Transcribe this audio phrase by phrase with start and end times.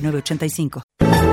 [0.00, 0.82] 985.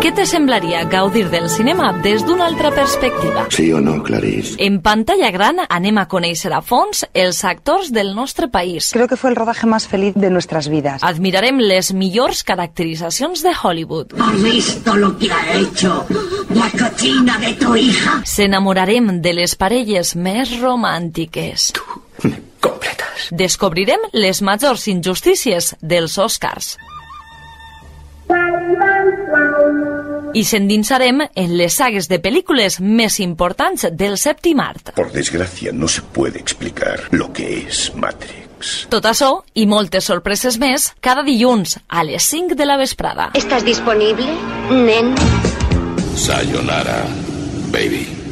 [0.05, 3.47] Què te semblaria gaudir del cinema des d'una altra perspectiva?
[3.50, 4.54] Sí o no, Clarice?
[4.61, 8.92] En pantalla gran anem a conèixer a fons els actors del nostre país.
[8.93, 11.01] Creo que fue el rodaje más feliz de nuestras vidas.
[11.01, 14.14] Admirarem les millors caracteritzacions de Hollywood.
[14.20, 16.06] ¿Has visto lo que ha hecho
[16.54, 18.21] la cochina de tu hija?
[18.25, 21.71] S'enamorarem de les parelles més romàntiques.
[22.61, 23.29] Completas.
[23.32, 26.75] Descobrirem les majors injustícies dels Oscars.
[30.36, 34.92] I s'endinsarem en les sagues de pel·lícules més importants del sèptim art.
[34.98, 38.76] Por desgracia, no se puede explicar lo que es Matrix.
[38.92, 43.30] Tot això i moltes sorpreses més cada dilluns a les 5 de la vesprada.
[43.34, 44.28] ¿Estás disponible,
[44.72, 45.16] nen?
[46.16, 47.00] Sayonara,
[47.72, 48.25] baby.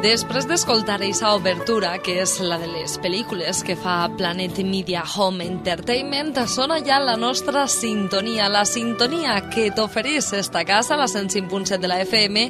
[0.00, 5.44] Després d'escoltar aquesta obertura, que és la de les pel·lícules que fa Planet Media Home
[5.44, 11.90] Entertainment, sona ja la nostra sintonia, la sintonia que t'oferís esta casa, la 105.7 de
[11.92, 12.46] la FM,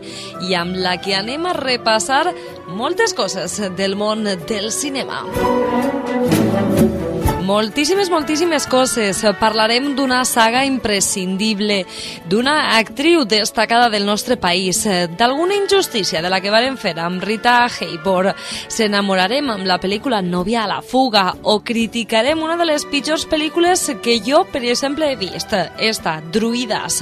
[0.47, 2.29] i amb la que anem a repassar
[2.69, 5.25] moltes coses del món del cinema.
[7.51, 9.25] Moltíssimes, moltíssimes coses.
[9.41, 11.80] Parlarem d'una saga imprescindible,
[12.30, 14.85] d'una actriu destacada del nostre país,
[15.19, 18.39] d'alguna injustícia de la que varen fer amb Rita Hayworth.
[18.70, 23.83] S'enamorarem amb la pel·lícula Novia a la fuga o criticarem una de les pitjors pel·lícules
[23.98, 27.01] que jo, per exemple, he vist, esta, Druidas.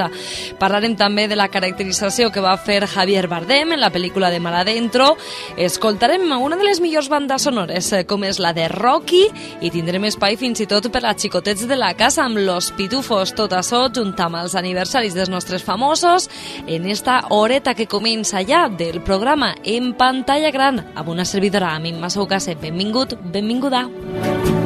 [0.56, 4.56] Parlarem també de la caracterització que va fer Javier Bardem en la pel·lícula de Mar
[4.62, 5.12] Adentro.
[5.58, 9.26] Escoltarem una de les millors bandes sonores, com és la de Rocky,
[9.60, 13.34] i tindrem espai fins i tot per a xicotets de la casa amb Los Pitufos,
[13.34, 16.28] tot això junt amb els aniversaris dels nostres famosos
[16.66, 21.82] en esta horeta que comença ja del programa en pantalla gran amb una servidora, a
[21.82, 22.54] mi Masou Case.
[22.54, 23.86] Benvingut, benvinguda.
[23.88, 24.57] Com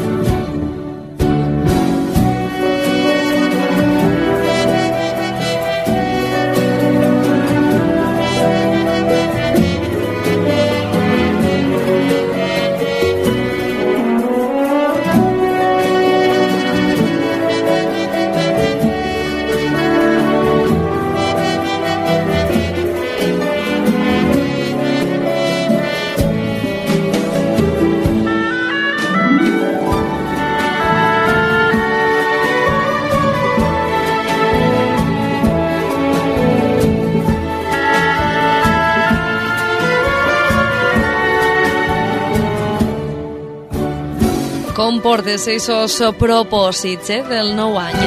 [45.03, 47.99] portes aquests propòsits eh, del nou any?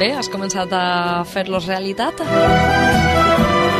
[0.00, 2.22] Bé, has començat a fer-los realitat?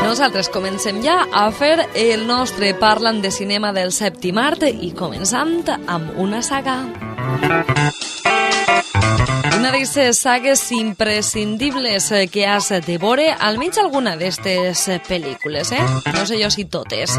[0.03, 5.65] Nosaltres comencem ja a fer el nostre Parlant de Cinema del sèptim art i començant
[5.73, 6.77] amb una saga.
[9.57, 15.85] Una d'aquestes sagues imprescindibles que has de veure, almenys alguna d'aquestes pel·lícules, eh?
[16.13, 17.17] No sé jo si totes.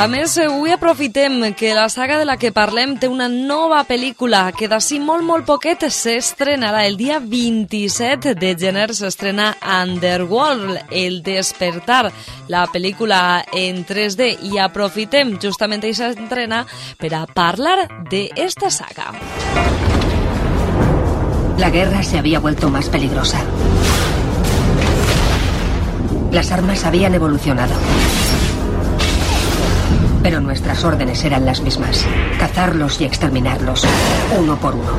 [0.00, 4.46] A més, avui aprofitem que la saga de la que parlem té una nova pel·lícula
[4.56, 12.14] que d'ací molt, molt poquet s'estrenarà el dia 27 de gener s'estrena Underworld, El despertar,
[12.48, 16.62] la pel·lícula en 3D i aprofitem justament aquesta estrena
[16.96, 19.12] per a parlar d'esta saga.
[21.60, 23.44] La guerra se había vuelto más peligrosa.
[26.32, 27.74] Las armas habían evolucionado.
[30.22, 32.06] Pero nuestras órdenes eran las mismas.
[32.38, 33.86] Cazarlos y exterminarlos,
[34.38, 34.90] uno por uno.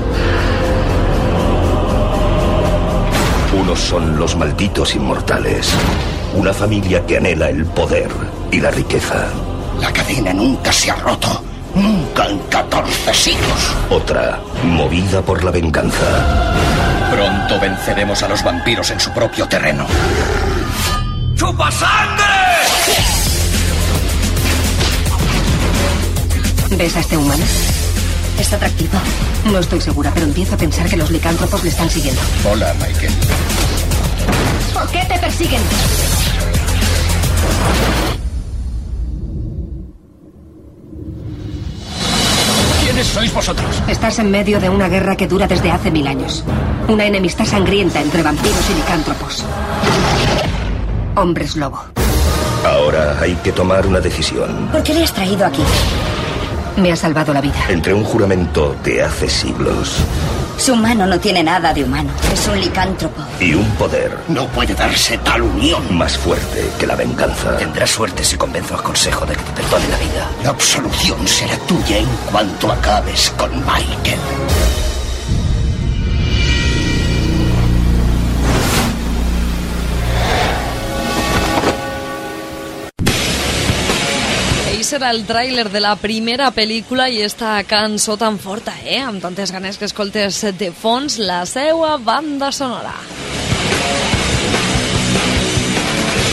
[3.59, 5.69] Unos son los malditos inmortales.
[6.33, 8.09] Una familia que anhela el poder
[8.51, 9.27] y la riqueza.
[9.79, 11.44] La cadena nunca se ha roto.
[11.75, 13.75] Nunca en 14 siglos.
[13.89, 16.53] Otra, movida por la venganza.
[17.12, 19.85] Pronto venceremos a los vampiros en su propio terreno.
[21.35, 23.20] ¡Chupa sangre!
[26.77, 27.44] ¿Ves a este humano?
[28.39, 28.97] Es atractivo.
[29.51, 32.21] No estoy segura, pero empiezo a pensar que los licántropos le están siguiendo.
[32.50, 33.12] Hola, Michael.
[34.73, 35.62] ¿Por qué te persiguen?
[42.83, 43.83] ¿Quiénes sois vosotros?
[43.88, 46.44] Estás en medio de una guerra que dura desde hace mil años.
[46.88, 49.45] Una enemistad sangrienta entre vampiros y licántropos.
[51.15, 51.83] Hombres lobo.
[52.65, 54.69] Ahora hay que tomar una decisión.
[54.71, 55.63] ¿Por qué le has traído aquí?
[56.77, 57.56] Me ha salvado la vida.
[57.69, 59.97] Entre un juramento de hace siglos
[60.57, 62.09] Su humano no tiene nada de humano.
[62.31, 63.21] Es un licántropo.
[63.39, 65.95] y un poder No puede darse tal unión.
[65.97, 67.57] más fuerte que la venganza.
[67.57, 70.27] Tendrás suerte si convenzo al Consejo de que te perdone la vida.
[70.44, 74.19] La absolución será tuya en cuanto acabes con Michael.
[84.91, 88.97] Serà el tràiler de la primera pel·lícula i esta cançó tan forta, eh?
[88.99, 92.97] Amb tantes ganes que escoltes de fons la seua banda sonora.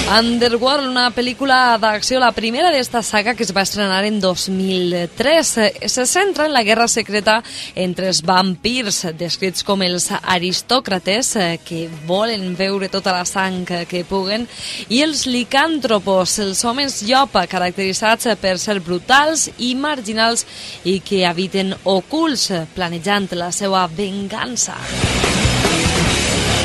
[0.08, 5.50] Underworld, una pel·lícula d'acció, la primera d'esta saga que es va estrenar en 2003.
[5.58, 7.42] Eh, Se centra en la guerra secreta
[7.74, 13.84] entre els vampirs, descrits com els aristòcrates, eh, que volen veure tota la sang que-
[13.84, 14.48] que puguen,
[14.88, 20.46] i els licàntropos, els homes llopa, caracteritzats per ser brutals i marginals
[20.84, 24.74] i que habiten ocults, planejant la seva vengança.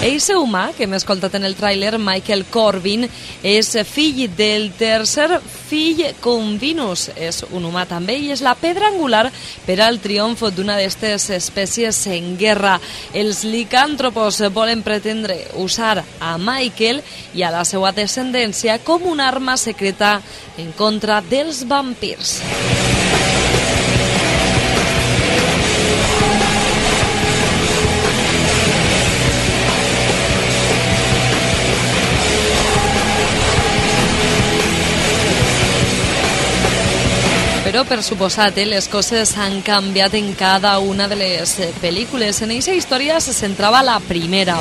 [0.03, 3.05] Eixe humà, que hem escoltat en el tràiler, Michael Corbin,
[3.39, 7.05] és fill del tercer fill Convinus.
[7.15, 9.29] És un humà també i és la pedra angular
[9.63, 12.75] per al triomf d'una d'aquestes espècies en guerra.
[13.15, 16.99] Els licàntropos volen pretendre usar a Michael
[17.31, 20.17] i a la seva descendència com una arma secreta
[20.59, 22.41] en contra dels vampirs.
[37.83, 42.37] Però, per suposat, eh, les coses han canviat en cada una de les eh, pel·lícules.
[42.41, 44.55] En aquesta història se centrava la primera.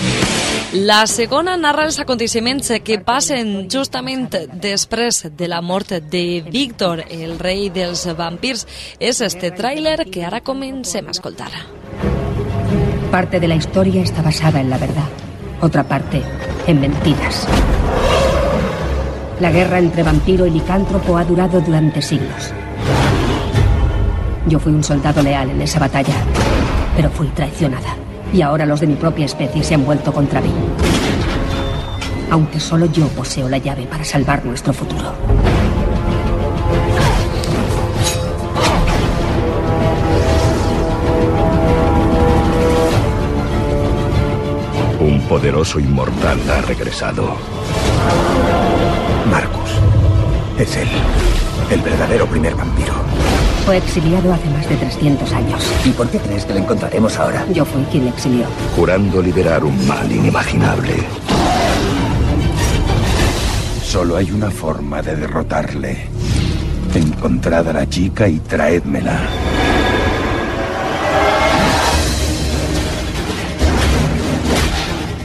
[0.72, 4.26] La segona narra els aconteixements que passen justament
[4.58, 8.66] després de la mort de Víctor, el rei dels vampirs.
[8.98, 11.52] És este tràiler que ara comencem a escoltar.
[13.12, 15.06] Parte de la historia está basada en la verdad,
[15.60, 16.24] otra parte
[16.66, 17.46] en mentiras.
[19.38, 22.52] La guerra entre vampiro y licántropo ha durado durante siglos.
[24.46, 26.14] Yo fui un soldado leal en esa batalla,
[26.96, 27.96] pero fui traicionada.
[28.32, 30.52] Y ahora los de mi propia especie se han vuelto contra mí.
[32.30, 35.12] Aunque solo yo poseo la llave para salvar nuestro futuro.
[44.98, 47.36] Un poderoso inmortal ha regresado.
[49.30, 49.70] Marcus.
[50.58, 50.88] Es él.
[51.70, 53.11] El verdadero primer vampiro.
[53.64, 55.72] Fue exiliado hace más de 300 años.
[55.84, 57.46] ¿Y por qué crees que lo encontraremos ahora?
[57.52, 58.44] Yo fui quien le exilió.
[58.74, 60.94] Jurando liberar un mal inimaginable.
[63.84, 66.06] Solo hay una forma de derrotarle.
[66.94, 69.20] Encontrad a la chica y traédmela.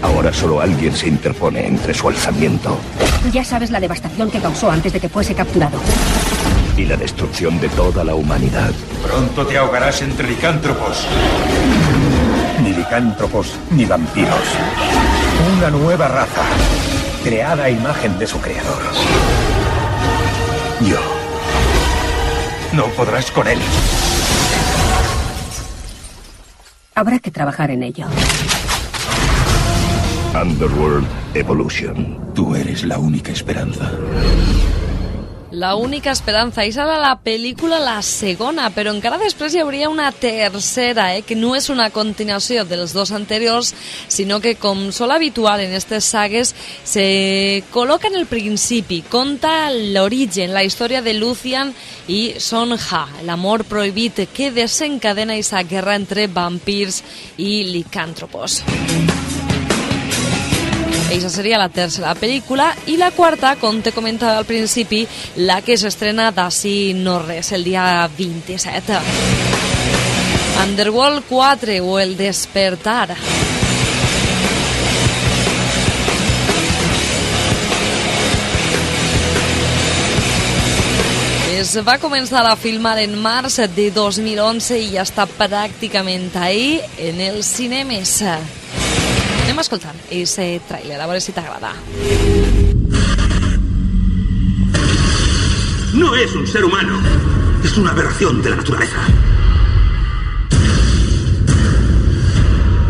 [0.01, 2.77] Ahora solo alguien se interpone entre su alzamiento
[3.34, 5.79] Ya sabes la devastación que causó antes de que fuese capturado.
[6.77, 8.72] Y la destrucción de toda la humanidad.
[9.03, 11.07] Pronto te ahogarás entre licántropos.
[12.63, 14.48] Ni licántropos ni vampiros.
[15.57, 16.43] Una nueva raza.
[17.24, 18.81] Creada a imagen de su creador.
[20.81, 21.00] Yo.
[22.74, 23.60] No podrás con él.
[26.93, 28.05] Habrá que trabajar en ello.
[30.39, 32.34] Underworld Evolution.
[32.36, 33.91] Tú eres la única esperanza.
[35.58, 36.62] La única esperança.
[36.68, 41.34] I serà la pel·lícula la segona, però encara després hi hauria una tercera, eh, que
[41.34, 43.74] no és una continuació dels dos anteriors,
[44.08, 46.54] sinó que, com sol habitual en aquestes sagues,
[46.86, 51.74] se col·loca en el principi, conta l'origen, la història de Lucian
[52.06, 57.02] i Son Ha, l'amor prohibit que desencadena aquesta guerra entre vampirs
[57.42, 58.62] i licàntropos.
[61.08, 65.06] Eixa seria la tercera pel·lícula i la quarta, com te comentava al principi,
[65.40, 69.00] la que s'estrena d'ací no res, el dia 27.
[70.66, 73.16] Underworld 4 o El despertar.
[81.56, 87.24] Es va començar a filmar en març de 2011 i ja està pràcticament ahí en
[87.32, 88.20] els cinemes.
[89.48, 91.70] Anem escoltant ese tràiler, a veure si t'agrada.
[95.94, 97.00] No es un ser humano.
[97.63, 98.98] Es una aberración de la naturaleza.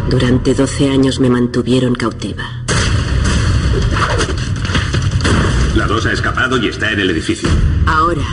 [0.10, 2.44] Durante 12 años me mantuvieron cautiva.
[5.76, 7.50] La dos ha escapado y está en el edificio.
[7.86, 8.24] Ahora,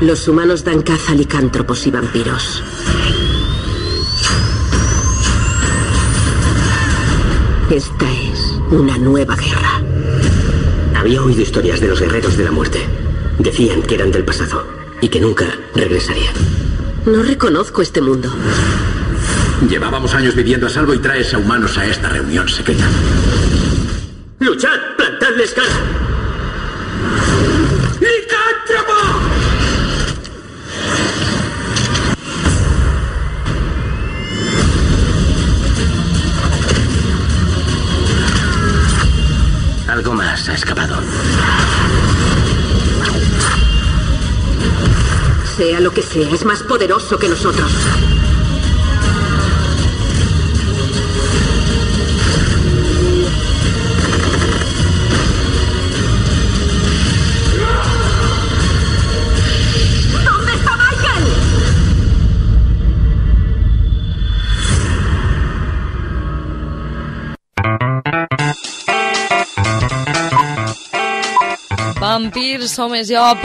[0.00, 2.64] los humanos dan caza a licántropos y vampiros.
[7.70, 9.80] Esta es una nueva guerra.
[10.96, 12.80] Había oído historias de los guerreros de la muerte.
[13.38, 14.66] Decían que eran del pasado
[15.00, 15.46] y que nunca
[15.76, 16.34] regresarían.
[17.06, 18.28] No reconozco este mundo.
[19.68, 22.88] Llevábamos años viviendo a salvo y traes a humanos a esta reunión secreta.
[24.40, 24.96] ¡Luchad!
[24.96, 26.09] ¡Plantadles cara!
[39.90, 40.96] Algo más ha escapado.
[45.56, 47.72] Sea lo que sea, es más poderoso que nosotros.
[72.30, 73.38] Vampirs, homes llop,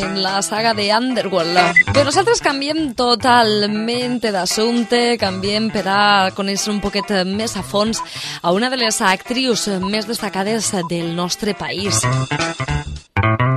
[0.00, 1.54] en la saga de Underworld.
[1.94, 6.00] Bé, nosaltres canviem totalment d'assumpte, canviem per a
[6.34, 8.02] conèixer un poquet més a fons
[8.42, 12.02] a una de les actrius més destacades del nostre país.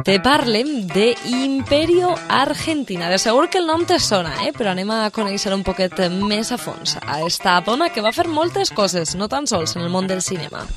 [0.05, 3.09] Te parlem de Imperio Argentina.
[3.09, 4.53] De segur que el nom te sona, eh?
[4.53, 8.27] però anem a conèixer un poquet més a fons a esta dona que va fer
[8.29, 10.67] moltes coses, no tan sols en el món del cinema.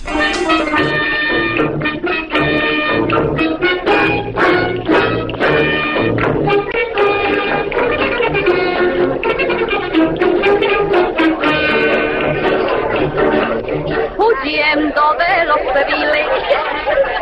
[14.49, 16.27] Huyendo de los civiles,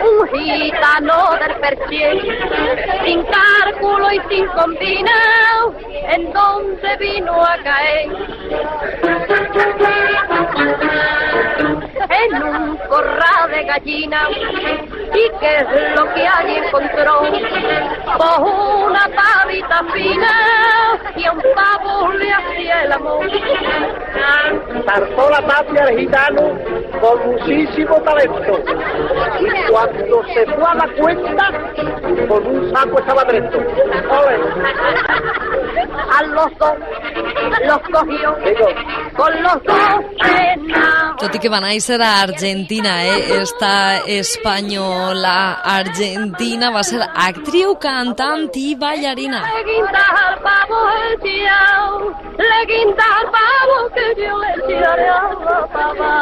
[0.02, 2.21] un gitano del perché,
[3.04, 5.75] sin cálculo y sin combinado,
[6.09, 8.09] en donde vino a caer.
[11.99, 19.83] En un corral de gallina, y qué es lo que allí encontró, pues una pavita
[19.93, 20.33] fina
[21.17, 23.26] y a un pavo le hacía el amor.
[24.87, 26.43] Zarpó la tapia el gitano
[27.00, 28.59] con muchísimo talento.
[29.41, 31.50] Y cuando se fue a la cuenta,
[32.29, 33.61] con un saco estaba dentro.
[36.12, 36.75] A los dos
[37.65, 38.37] los cogió
[39.17, 41.15] con los dos penaos.
[41.16, 43.40] Tot i que va néixer a Argentina, eh?
[43.40, 49.40] esta espanyola argentina va ser actriu, cantant i ballarina.
[49.46, 56.12] Le guinda al pavo el chiao, le guinda al pavo que yo le la pava.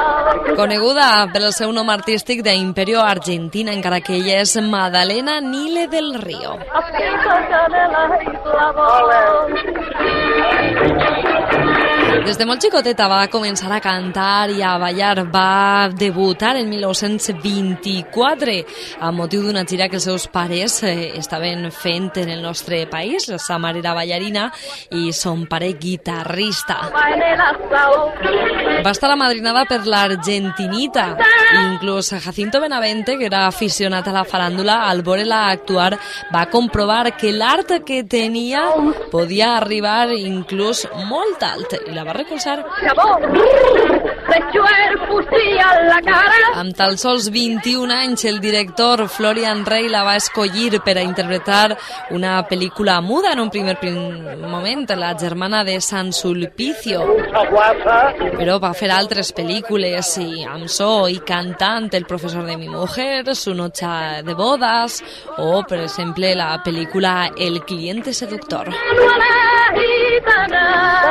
[0.55, 6.59] Coneguda pel seu nom artístic d'Imperio Argentina, encara que ella és Madalena Nile del Río.
[8.45, 9.55] Clavón.
[12.25, 15.27] Des de molt xicoteta va començar a cantar i a ballar.
[15.29, 18.55] Va debutar en 1924
[19.05, 23.27] a motiu d'una gira que els seus pares eh, estaven fent en el nostre país.
[23.29, 24.47] Sa mare era ballarina
[24.97, 26.79] i son pare guitarrista.
[26.95, 31.05] Va estar amadrinada per l'Argentinita.
[31.75, 35.93] Inclús Jacinto Benavente, que era aficionat a la faràndula, al veure-la actuar,
[36.33, 38.65] va comprovar que l'art que tenia
[39.13, 42.65] podia arribar inclús molt alt i la va recolzar.
[46.55, 51.77] Amb tan sols 21 anys, el director Florian Rey la va escollir per a interpretar
[52.15, 57.03] una pel·lícula muda en un primer prim- moment, la germana de San Sulpicio.
[58.39, 63.35] Però va fer altres pel·lícules i amb so i cantant El professor de mi mujer,
[63.35, 63.87] Su noche
[64.25, 65.03] de bodas
[65.39, 68.69] o, per exemple, la pel·lícula El cliente seductor.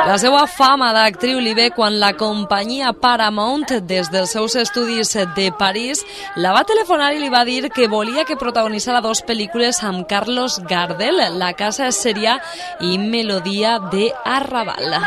[0.06, 5.50] La seva fama d'actriu li ve quan la companyia Paramount, des dels seus estudis de
[5.58, 6.04] París,
[6.36, 10.60] la va telefonar i li va dir que volia que protagonitzara dos pel·lícules amb Carlos
[10.70, 12.38] Gardel, La casa seria
[12.80, 14.98] i Melodia de Arrabal.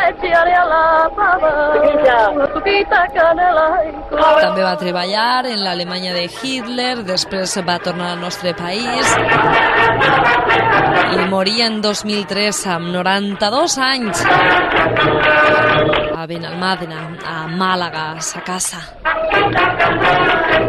[4.42, 9.16] També va treballar en l'Alemanya de Hitler, després va tornar al nostre país
[11.16, 14.24] i moria en 2003 amb 92 anys
[16.28, 18.82] a Benalmàdena, a Màlaga, a sa casa.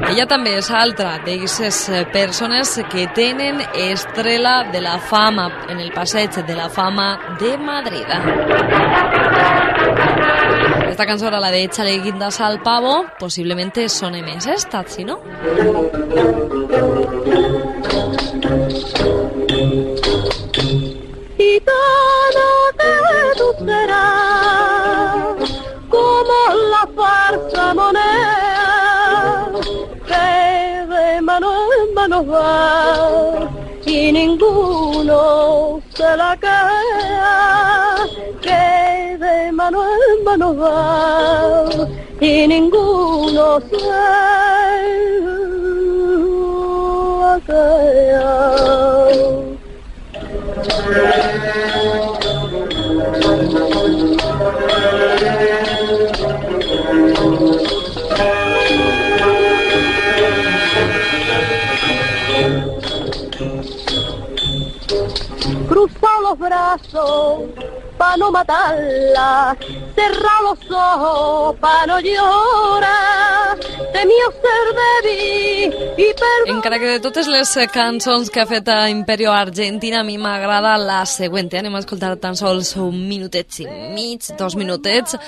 [0.08, 1.80] Ella també és altra d'aquestes
[2.12, 8.06] persones que tenen estrela de la fama en el passeig de la fama de Madrid.
[10.88, 15.18] Esta era la de Échale guindas al pavo, posiblemente sone més esta, si no?
[27.28, 28.37] Farsa moneda
[30.08, 30.28] que
[30.92, 33.50] de mano en mano va
[33.85, 37.97] y ninguno se la queda
[38.40, 41.68] que de mano en mano va
[42.20, 43.76] y ninguno se
[47.20, 48.49] la queda.
[65.68, 67.42] Cruzó los brazos
[67.98, 69.56] para no matarla,
[69.94, 73.58] cerrar los ojos para no llorar,
[73.92, 76.54] temió ser débil i per...
[76.54, 80.76] Encara que de totes les cançons que ha fet a Imperio Argentina, a mi m'agrada
[80.78, 81.50] la següent.
[81.58, 85.18] Anem a escoltar tan sols un minutet i mig, dos minutets,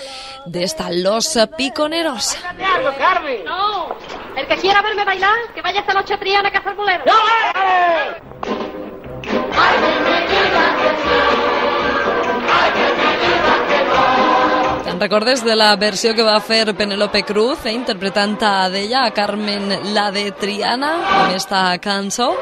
[0.46, 2.36] d'esta Los Piconeros.
[2.76, 3.44] algo, Carmen.
[3.44, 3.96] No,
[4.36, 7.04] el que quiera verme bailar, que vaya esta noche a Triana a cazar boleros.
[7.04, 8.69] Te'n
[15.00, 19.94] recordes de la versió que va fer Penélope Cruz, eh, interpretant a d'ella, a Carmen
[19.94, 20.92] la de Triana,
[21.22, 22.34] amb esta cançó?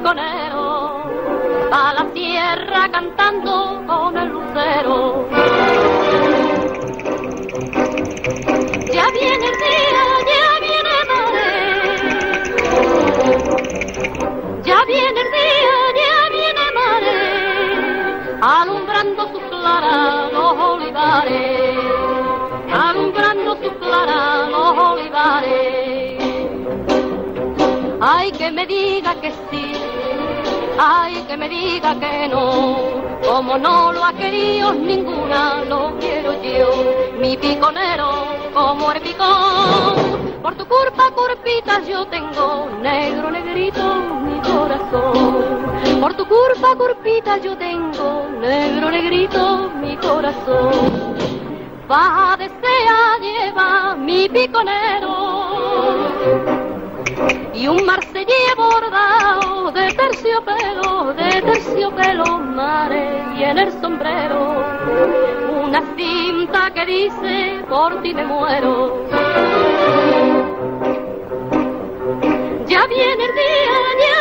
[0.00, 5.28] A la tierra cantando con el lucero.
[8.92, 11.50] Ya viene el día, ya viene mare.
[14.62, 17.18] Ya viene el día, ya viene mare,
[18.40, 21.76] alumbrando sus claras los olivares,
[22.72, 25.98] alumbrando sus claras los olivares.
[28.00, 29.72] Ay, que me diga que sí,
[30.78, 32.76] ay, que me diga que no,
[33.26, 36.70] como no lo ha querido ninguna, lo quiero yo,
[37.18, 40.28] mi piconero, como el picón.
[40.42, 43.82] Por tu culpa, curpitas, yo tengo negro, negrito
[44.24, 46.00] mi corazón.
[46.00, 51.16] Por tu culpa, curpitas, yo tengo negro, negrito mi corazón.
[51.90, 55.08] Va a desear llevar mi piconero
[57.54, 64.48] y un marsellí bordado de terciopelo, de terciopelo, mare, y en el sombrero
[65.68, 69.06] una cinta que dice por ti me muero.
[72.66, 74.17] Ya viene el día,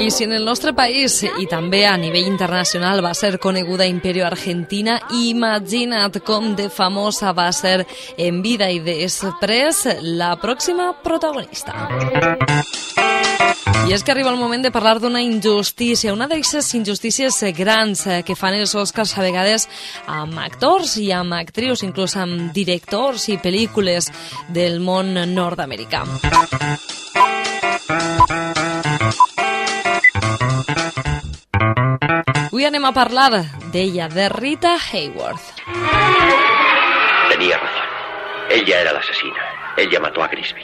[0.00, 4.24] I si en el nostre país i també a nivell internacional va ser coneguda Imperio
[4.24, 7.84] Argentina, imagina't com de famosa va ser
[8.16, 11.74] en vida i després la pròxima protagonista.
[13.84, 18.38] I és que arriba el moment de parlar d'una injustícia, una d'aquestes injustícies grans que
[18.38, 19.68] fan els Oscars a vegades
[20.06, 24.08] amb actors i amb actrius, inclús amb directors i pel·lícules
[24.48, 26.06] del món nord-americà.
[32.60, 33.38] Avui anem a parlar
[33.72, 35.62] d'ella, de Rita Hayworth.
[37.30, 37.86] Tenía razón.
[38.50, 39.40] Ella era la asesina.
[39.78, 40.60] Ella mató a Grisby.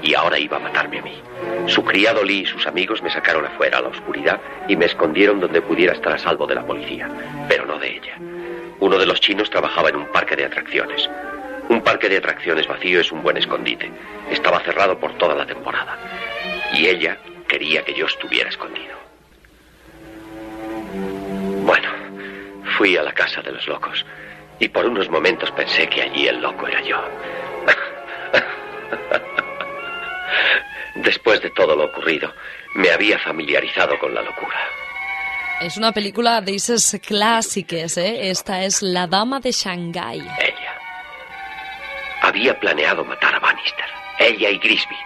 [0.00, 1.20] Y ahora iba a matarme a mí.
[1.66, 5.40] Su criado Lee y sus amigos me sacaron afuera a la oscuridad y me escondieron
[5.40, 7.08] donde pudiera estar a salvo de la policía.
[7.48, 8.14] Pero no de ella.
[8.78, 11.10] Uno de los chinos trabajaba en un parque de atracciones.
[11.68, 13.90] Un parque de atracciones vacío es un buen escondite.
[14.30, 15.98] Estaba cerrado por toda la temporada.
[16.74, 18.99] Y ella quería que yo estuviera escondido.
[21.70, 21.88] Bueno,
[22.76, 24.04] fui a la casa de los locos
[24.58, 27.00] y por unos momentos pensé que allí el loco era yo.
[30.96, 32.34] Después de todo lo ocurrido,
[32.74, 34.58] me había familiarizado con la locura.
[35.62, 38.30] És una pel·lícula d'eixes clàssiques, eh?
[38.32, 40.18] Esta és La dama de Shanghai.
[40.18, 40.72] Ella.
[42.22, 43.86] había planeado matar a Bannister.
[44.18, 44.96] Ella y Grisby.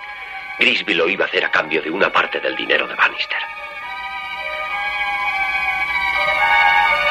[0.60, 3.42] Grisby lo iba a hacer a cambio de una parte del dinero de Bannister.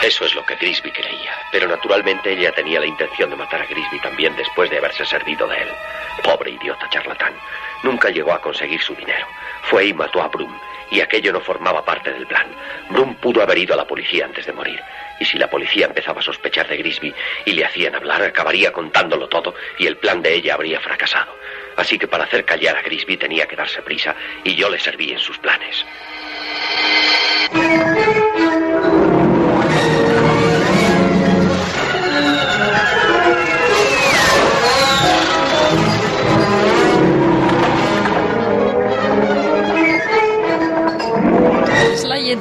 [0.04, 3.66] Eso es lo que Grisby creía, pero naturalmente ella tenía la intención de matar a
[3.66, 5.70] Grisby también después de haberse servido de él.
[6.22, 7.34] Pobre idiota charlatán.
[7.84, 9.26] Nunca llegó a conseguir su dinero.
[9.62, 10.54] Fue y mató a Brum,
[10.92, 12.48] y aquello no formaba parte del plan.
[12.90, 14.82] Brum pudo haber ido a la policía antes de morir,
[15.22, 19.30] y si la policía empezaba a sospechar de Grisby y le hacían hablar, acabaría contándolo
[19.30, 21.34] todo y el plan de ella habría fracasado.
[21.78, 24.14] Así que para hacer callar a Grisby tenía que darse prisa
[24.44, 25.86] y yo le serví en sus planes.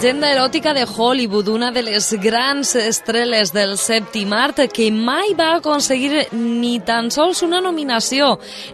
[0.03, 5.53] Llegenda eròtica de Hollywood, una de les grans estrelles del sèptim art que mai va
[5.61, 8.33] aconseguir ni tan sols una nominació.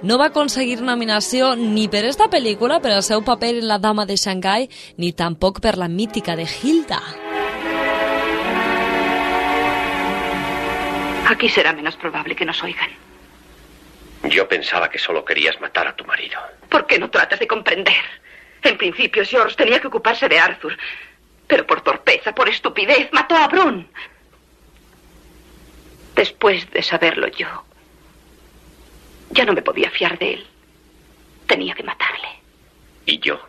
[0.09, 4.07] No va aconseguir nominació ni per esta pel·lícula, per al seu paper en La dama
[4.09, 7.03] de Shanghai, ni tampoc per la mítica de Hilda.
[11.29, 12.89] Aquí será menos probable que nos oigan.
[14.31, 16.41] Yo pensaba que solo querías matar a tu marido.
[16.71, 18.03] ¿Por qué no tratas de comprender?
[18.63, 20.77] En principio, George tenía que ocuparse de Arthur.
[21.49, 23.89] Pero por torpeza, por estupidez, mató a Brun.
[26.15, 27.65] Después de saberlo yo,
[29.31, 30.47] ya no me podía fiar de él.
[31.47, 32.29] Tenía que matarle.
[33.07, 33.41] ¿Y yo?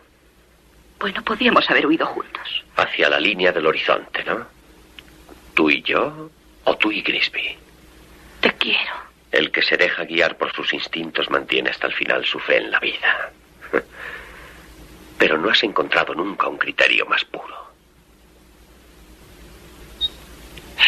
[0.98, 2.64] Bueno, podíamos haber huido juntos.
[2.76, 4.46] Hacia la línea del horizonte, ¿no?
[5.54, 6.30] ¿Tú y yo
[6.64, 7.56] o tú y Grisby?
[8.40, 8.94] Te quiero.
[9.32, 12.70] El que se deja guiar por sus instintos mantiene hasta el final su fe en
[12.70, 13.32] la vida.
[15.18, 17.69] Pero no has encontrado nunca un criterio más puro.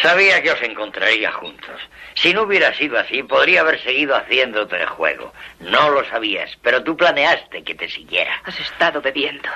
[0.01, 1.81] Sabía que os encontraría juntos.
[2.15, 5.33] Si no hubiera sido así, podría haber seguido haciéndote el juego.
[5.61, 8.41] No lo sabías, pero tú planeaste que te siguiera.
[8.45, 9.49] Has estado bebiendo.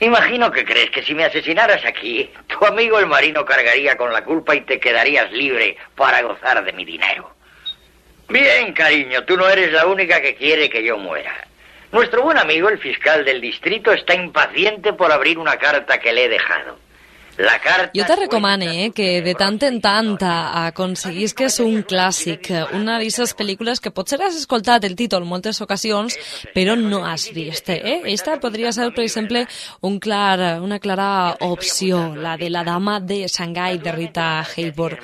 [0.00, 4.24] Imagino que crees que si me asesinaras aquí, tu amigo el marino cargaría con la
[4.24, 7.34] culpa y te quedarías libre para gozar de mi dinero.
[8.28, 11.32] Bien, cariño, tú no eres la única que quiere que yo muera.
[11.92, 16.24] Nuestro buen amigo, el fiscal del distrito, está impaciente por abrir una carta que le
[16.24, 16.78] he dejado.
[17.38, 17.90] La carta...
[17.94, 23.82] Jo te recomane eh, que de tant en tant aconseguisques un clàssic, una d'aquestes pel·lícules
[23.84, 26.16] que potser has escoltat el títol moltes ocasions,
[26.54, 27.68] però no has vist.
[27.74, 28.00] Eh?
[28.12, 29.44] Esta podria ser, per exemple,
[29.84, 35.00] un clar, una clara opció, la de la dama de Shanghai de Rita Hayworth.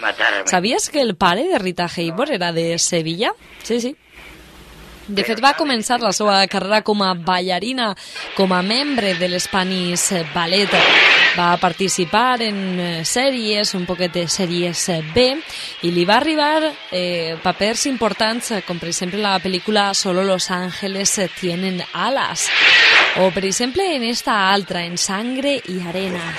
[0.46, 3.34] Sabies que el pare de Rita Hayworth era de Sevilla?
[3.62, 3.96] Sí, sí.
[5.06, 7.88] De fet, va començar la seva carrera com a ballarina,
[8.36, 10.70] com a membre de l'Spanish Ballet.
[11.34, 14.84] Va participar en eh, sèries, un poquet de sèries
[15.14, 15.24] B,
[15.82, 21.18] i li va arribar eh, papers importants, com per exemple la pel·lícula Solo los ángeles
[21.40, 22.48] tienen alas,
[23.18, 26.36] o per exemple en esta altra, en Sangre y Arena.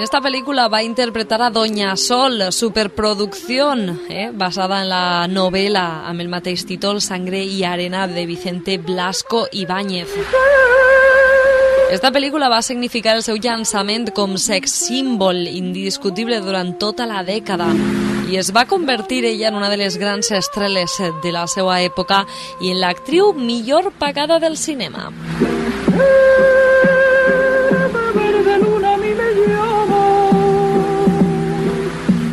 [0.00, 6.08] En esta película va a interpretar a Doña Sol, superproducción, eh, basada en la novela
[6.08, 10.08] amb el mateix títol Sangre y Arena de Vicente Blasco Ibáñez.
[11.90, 17.68] Esta pel·lícula va significar el seu llançament com sex símbol indiscutible durant tota la dècada
[18.32, 22.24] i es va convertir ella en una de les grans estrelles de la seva època
[22.62, 25.12] i en l'actriu millor pagada del cinema.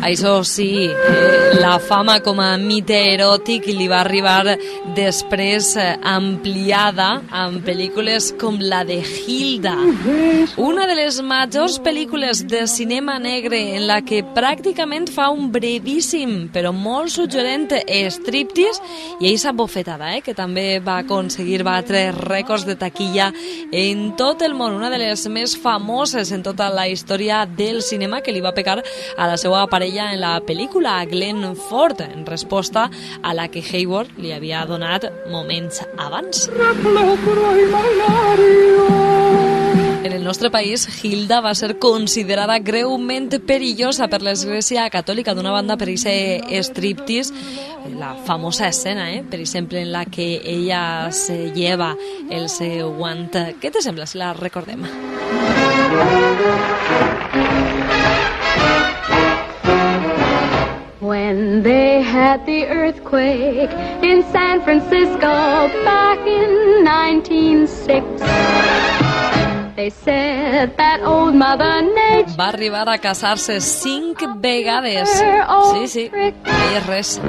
[0.08, 4.54] Això sí, eh, la fama com a mite eròtic li va arribar
[4.96, 9.74] després eh, ampliada amb pel·lícules com la de Hilda,
[10.64, 16.48] una de les majors pel·lícules de cinema negre en la que pràcticament fa un brevíssim
[16.54, 18.80] però molt suggerent striptease
[19.20, 23.28] i esa bofetada, eh, que també va aconseguir batre rècords de taquilla
[23.76, 28.22] en tot el món, una de les més famoses en tota la història del cinema
[28.24, 32.86] que li va pegar a la seva parella en la pel·lícula Glenn Ford en resposta
[33.22, 36.46] a la que Hayward li havia donat moments abans.
[40.04, 45.76] En el nostre país, Hilda va ser considerada greument perillosa per l'Església Catòlica d'una banda
[45.76, 47.34] per aquest striptease,
[47.98, 49.24] la famosa escena, eh?
[49.28, 51.96] per exemple, en la que ella se lleva
[52.30, 53.28] el seu guant.
[53.60, 54.86] Què te sembla si la recordem?
[61.28, 63.70] When they had the earthquake
[64.02, 65.28] in San Francisco
[65.84, 68.22] back in 1906,
[69.76, 75.20] they said that old Mother Nature Va arribar a casar-se cinc vegades.
[75.74, 77.20] Sí, sí, no és res.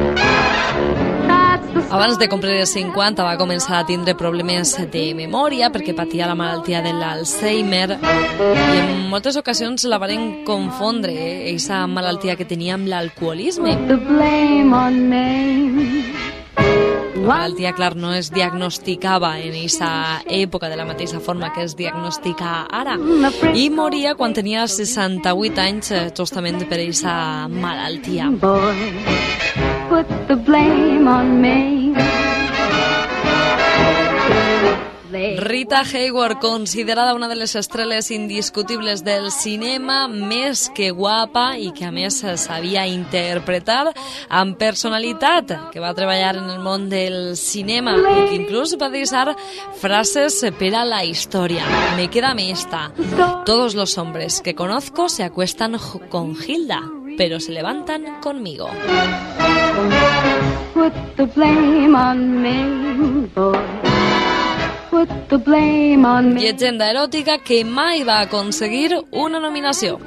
[1.89, 6.37] Abans de complir els 50 va començar a tindre problemes de memòria perquè patia la
[6.37, 12.75] malaltia de l'Alzheimer i en moltes ocasions la varen confondre, eh, aquesta malaltia que tenia
[12.77, 13.73] amb l'alcoholisme.
[17.19, 19.89] La malaltia, clar, no es diagnosticava en aquesta
[20.25, 22.95] època de la mateixa forma que es diagnostica ara.
[23.53, 28.31] I moria quan tenia 68 anys, eh, justament per aquesta malaltia.
[28.39, 31.95] Boy, put the blame on me.
[35.39, 41.87] Rita Hayworth, considerada una de les estrelles indiscutibles del cinema, més que guapa i que
[41.87, 43.89] a més sabia interpretar
[44.29, 49.33] amb personalitat, que va treballar en el món del cinema i que inclús va deixar
[49.81, 51.65] frases per a la història.
[51.97, 52.91] Me queda esta.
[53.45, 55.77] Todos los hombres que conozco se acuestan
[56.09, 56.83] con Hilda,
[57.17, 58.69] pero se levantan conmigo.
[60.73, 63.59] Put the blame on me, boy.
[64.89, 66.41] Put the blame on me.
[66.41, 69.99] Llegenda eròtica que mai va aconseguir una nominació.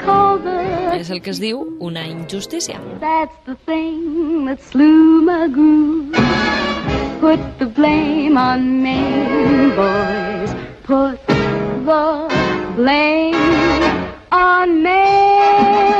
[0.96, 2.80] És el que es diu una injustícia.
[3.00, 6.12] That's the thing that slew my groove.
[7.20, 8.98] Put the blame on me,
[9.76, 10.50] boys.
[10.84, 13.36] Put the blame
[14.32, 15.91] on me.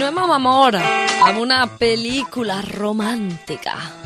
[0.00, 0.76] I continuem amb amor,
[1.28, 3.99] amb una pel·lícula romàntica.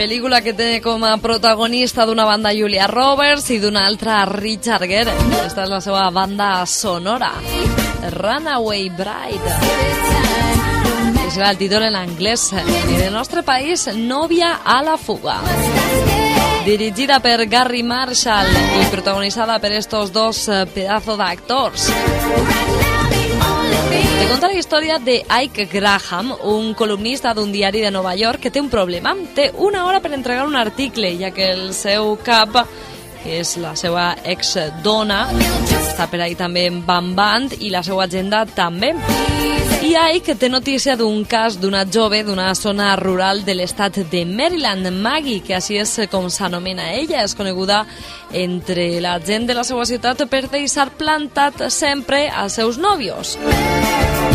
[0.00, 5.12] Pel·lícula que té com a protagonista d'una banda Julia Roberts i d'una altra Richard Gere.
[5.42, 7.28] Esta és la seva banda sonora,
[8.14, 9.52] Runaway Bride.
[11.26, 12.48] És el títol en anglès.
[12.56, 15.36] En el nostre país, Novia a la fuga.
[16.64, 18.48] Dirigida per Gary Marshall
[18.80, 21.90] i protagonitzada per estos dos eh, pedazos d'actors.
[23.90, 28.52] Te conta la història de Ike Graham, un columnista d'un diari de Nova York que
[28.54, 29.16] té un problema.
[29.34, 32.62] Té una hora per entregar un article, ja que el seu cap
[33.24, 35.24] que és la seva ex-dona,
[35.74, 38.94] està per ahí també en Van Band i la seva agenda també.
[39.90, 44.86] I Ike té notícia d'un cas d'una jove d'una zona rural de l'estat de Maryland,
[44.94, 47.80] Maggie, que així és com s'anomena ella, és coneguda
[48.30, 53.34] entre la gent de la seva ciutat per deixar plantat sempre als seus nòvios.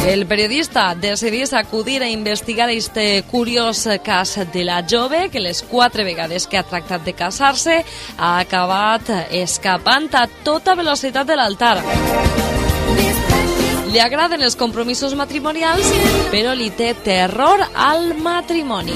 [0.04, 6.04] El periodista decidís acudir a investigar este curiós cas de la jove que les quatre
[6.04, 7.80] vegades que ha tractat de casar-se
[8.18, 11.80] ha acabat escapant a tota velocitat de l'altar.
[13.96, 15.88] Li agraden els compromisos matrimonials,
[16.28, 18.92] però li té terror al matrimoni.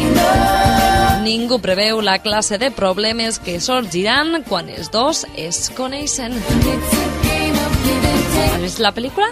[1.23, 6.35] Ningú preveu la classe de problemes que sorgiran quan els dos es coneixen.
[8.43, 9.31] Has vist la pel·lícula?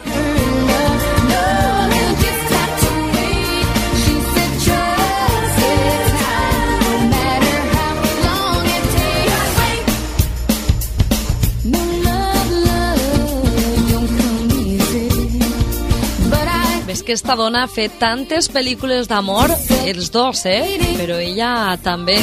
[17.07, 19.47] Ves que esta dona ha fet tantes pel·lícules d'amor,
[19.87, 20.75] els dos, eh?
[20.97, 22.17] Però ella també.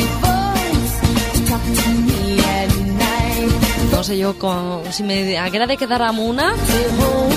[3.94, 6.50] No sé, jo, com, si me agrada quedar amb una,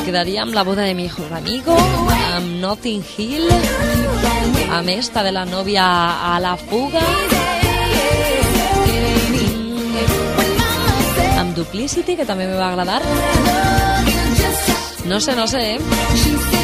[0.04, 1.78] quedaria amb la boda de mi mejor amigo,
[2.34, 3.48] amb Notting Hill,
[4.68, 5.88] amb esta de la novia
[6.34, 7.06] a la fuga,
[11.40, 13.02] amb Duplicity, que també me va agradar.
[15.08, 16.57] No sé, no sé, eh?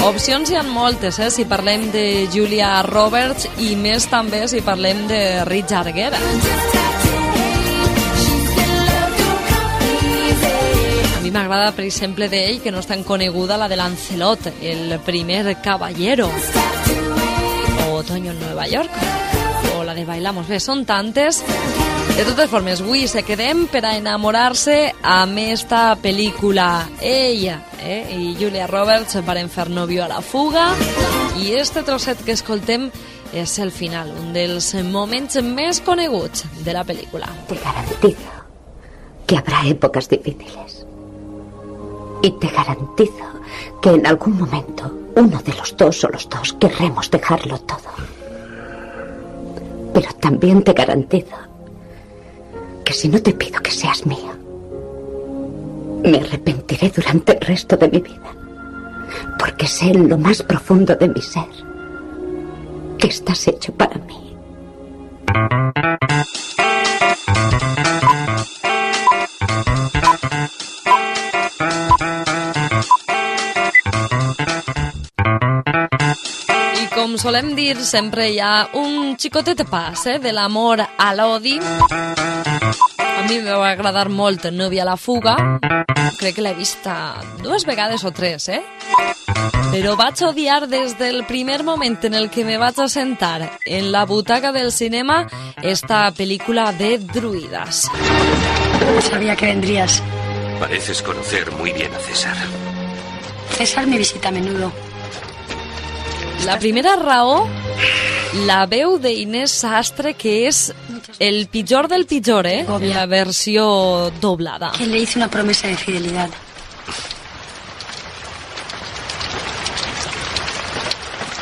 [0.00, 1.28] Opcions hi ha moltes, eh?
[1.28, 6.16] si parlem de Julia Roberts i més també si parlem de Richard Gere.
[11.12, 14.96] A mi m'agrada, per exemple, d'ell, que no és tan coneguda, la de Lancelot, el
[15.04, 16.30] primer caballero.
[17.84, 18.90] O Otoño en Nueva York.
[19.76, 20.48] O la de Bailamos.
[20.48, 21.44] Bé, són tantes.
[22.20, 24.74] De totes formes, avui se quedem per a enamorar-se
[25.08, 26.66] amb esta pel·lícula.
[27.00, 30.66] Ella eh, i Julia Roberts varen fer novio a la fuga
[31.40, 32.90] i este trosset que escoltem
[33.32, 37.32] és el final, un dels moments més coneguts de la pel·lícula.
[37.48, 38.36] Te garantizo
[39.24, 40.84] que habrá épocas difíciles.
[42.20, 43.32] Y te garantizo
[43.80, 47.96] que en algún momento uno de los dos o los dos querremos dejarlo todo.
[49.94, 51.49] Pero también te garantizo
[52.92, 54.36] si no te pido que seas mía,
[56.02, 58.34] me arrepentiré durante el resto de mi vida.
[59.38, 61.48] Porque sé en lo más profundo de mi ser
[62.98, 64.36] que estás hecho para mí.
[76.94, 81.56] Com solem dir, sempre hi ha un xicotet pas eh, de l'amor a l'odi.
[83.30, 85.36] A mi em va agradar molt Núvia a la fuga.
[86.18, 86.94] Crec que l'he vista
[87.44, 88.58] dues vegades o tres, eh?
[89.70, 94.02] Però vaig odiar des del primer moment en el que me vaig assentar en la
[94.02, 95.28] butaca del cinema
[95.62, 97.86] esta pel·lícula de druidas.
[98.98, 100.02] Sabía que vendrías.
[100.58, 102.36] Pareces conocer muy bien a César.
[103.54, 104.89] César me visita a menudo.
[106.44, 107.46] La primera raó,
[108.46, 110.70] la veu d'Inés Sastre, que és
[111.18, 112.64] el pitjor del pitjor, eh?
[112.80, 114.72] La versió doblada.
[114.76, 116.30] Que le hice una promesa de fidelidad.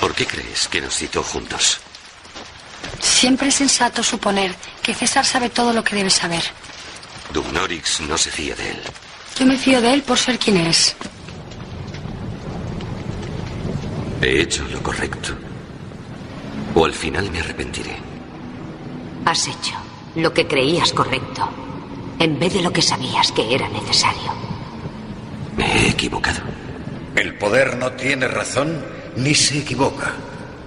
[0.01, 1.81] ¿Por qué crees que nos citó juntos?
[3.01, 6.43] Siempre es sensato suponer que César sabe todo lo que debe saber.
[7.33, 8.81] Dumnorix no se fía de él.
[9.39, 10.97] Yo me fío de él por ser quien es.
[14.21, 15.35] He hecho lo correcto.
[16.75, 17.97] O al final me arrepentiré.
[19.25, 19.75] Has hecho
[20.17, 21.49] lo que creías correcto,
[22.19, 24.33] en vez de lo que sabías que era necesario.
[25.57, 26.41] Me he equivocado.
[27.15, 28.85] El poder no tiene razón
[29.17, 30.13] ni se equivoca.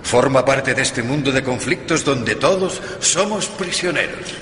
[0.04, 4.36] Forma parte de este mundo de conflictos donde todos somos prisioneros.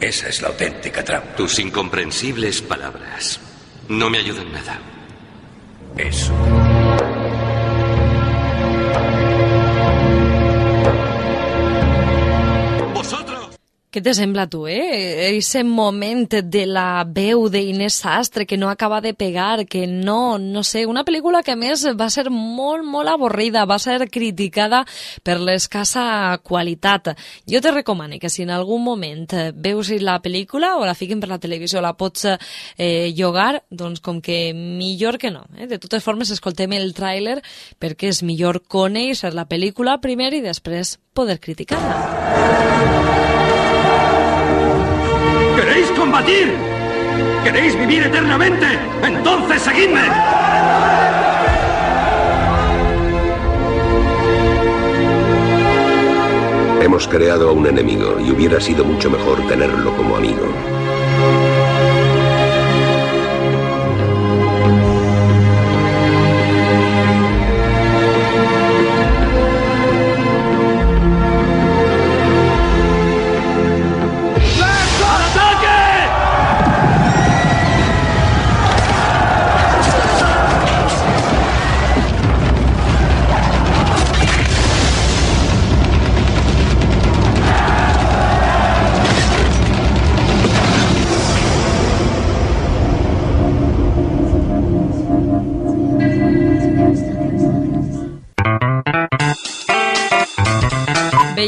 [0.00, 1.36] Esa es la auténtica trampa.
[1.36, 3.40] Tus incomprensibles palabras
[3.88, 4.80] no me ayudan nada.
[5.96, 6.61] Eso.
[13.92, 15.36] Què te sembla tu, eh?
[15.36, 20.62] Ese moment de la veu d'Inés Sastre que no acaba de pegar, que no, no
[20.64, 24.80] sé, una pel·lícula que a més va ser molt, molt avorrida, va ser criticada
[25.22, 27.10] per l'escassa qualitat.
[27.44, 29.28] Jo te recomano que si en algun moment
[29.60, 34.24] veus la pel·lícula o la fiquen per la televisió, la pots eh, llogar, doncs com
[34.24, 35.44] que millor que no.
[35.58, 35.68] Eh?
[35.68, 37.42] De totes formes, escoltem el tràiler
[37.76, 43.71] perquè és millor conèixer la pel·lícula primer i després poder criticar-la.
[45.82, 46.54] ¿Queréis combatir?
[47.42, 48.78] ¿Queréis vivir eternamente?
[49.02, 50.02] Entonces seguidme.
[56.80, 60.46] Hemos creado a un enemigo y hubiera sido mucho mejor tenerlo como amigo.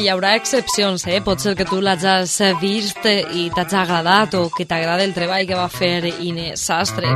[0.05, 1.23] Hi haurà excepcions, eh?
[1.25, 5.57] Pot ser que tu l'hagis vist i t'hagi agradat o que t'agrada el treball que
[5.57, 7.09] va fer Inés Sastre.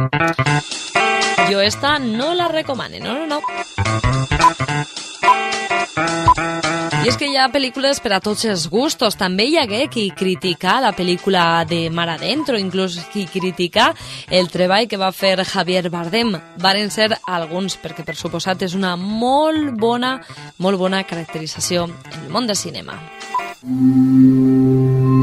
[1.51, 3.41] Jo esta no la recomane, no, no, no.
[7.09, 9.15] És que hi ha pel·lícules per a tots els gustos.
[9.17, 13.95] També hi hagué qui critica la pel·lícula de Mar Adentro, inclús qui critica
[14.29, 16.37] el treball que va fer Javier Bardem.
[16.61, 20.19] Varen ser alguns, perquè per suposat és una molt bona,
[20.61, 23.01] molt bona caracterització en el món del cinema.
[23.65, 25.18] Esta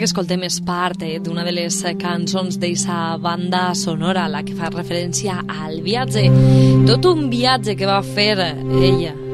[0.00, 4.72] que escoltem és part eh, d'una de les cançons d'eixa banda sonora, la que fa
[4.72, 6.28] referència al viatge.
[6.88, 9.29] Tot un viatge que va fer ella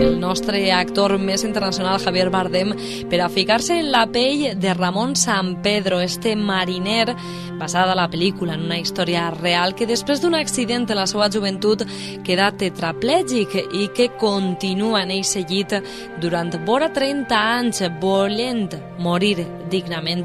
[0.00, 2.72] el nostre actor més internacional Javier Bardem
[3.10, 7.14] per a ficar-se en la pell de Ramon San Pedro, este mariner
[7.60, 11.84] basada la pel·lícula en una història real que després d'un accident en la seva joventut
[12.24, 15.76] queda tetraplègic i que continua en eixe llit
[16.22, 20.24] durant vora 30 anys volent morir dignament.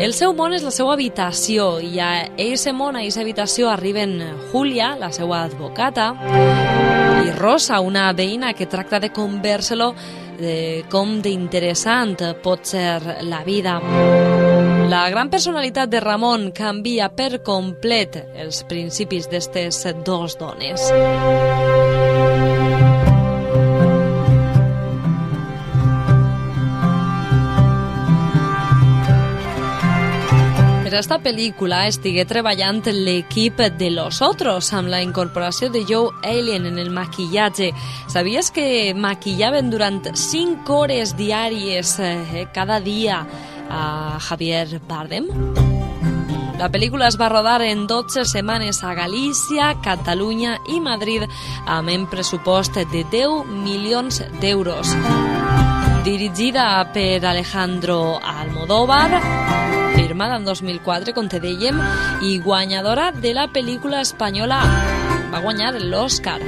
[0.00, 4.18] El seu món és la seva habitació i a eixe món, a eixa habitació arriben
[4.50, 6.10] Julia, la seva advocata,
[7.24, 9.92] i Rosa, una veïna que tracta de convèrselo
[10.38, 13.78] de com d'interessant pot ser la vida.
[14.90, 20.90] La gran personalitat de Ramon canvia per complet els principis d'estes dos dones.
[30.94, 36.78] Esta pel·lícula estigué treballant l'equip de Los Otros amb la incorporació de Joe Alien en
[36.78, 37.72] el maquillatge.
[38.06, 43.24] Sabies que maquillaven durant 5 hores diàries eh, cada dia
[43.68, 45.26] a Javier Bardem?
[46.60, 51.26] La pel·lícula es va rodar en 12 setmanes a Galícia, Catalunya i Madrid
[51.66, 54.94] amb un pressupost de 10 milions d'euros.
[56.06, 59.63] Dirigida per Alejandro Almodóvar,
[60.04, 61.78] firmada en 2004, com te dèiem,
[62.28, 64.60] i guanyadora de la pel·lícula espanyola.
[65.32, 66.40] Va guanyar l'Oscar.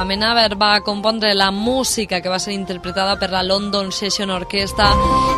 [0.00, 4.90] Amenábar va compondre la música que va ser interpretada per la London Session Orchestra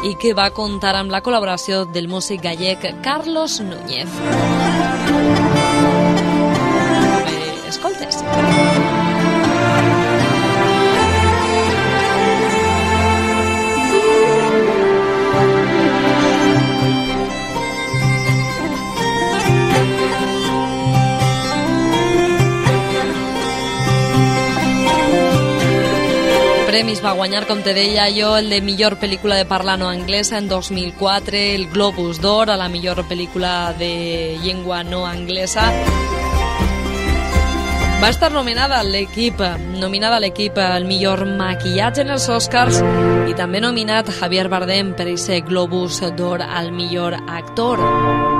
[0.08, 4.08] i que va comptar amb la col·laboració del músic gallec Carlos Núñez.
[7.28, 8.24] Eh, escoltes.
[26.78, 30.38] Premis va guanyar, com te deia jo, el de millor pel·lícula de parla no anglesa
[30.38, 35.66] en 2004, el Globus d'Or a la millor pel·lícula de llengua no anglesa.
[37.98, 39.42] Va estar nominada l'equip,
[39.74, 42.78] nominada a l'equip al millor maquillatge en els Oscars
[43.26, 48.37] i també nominat Javier Bardem per ese Globus d'Or al millor actor.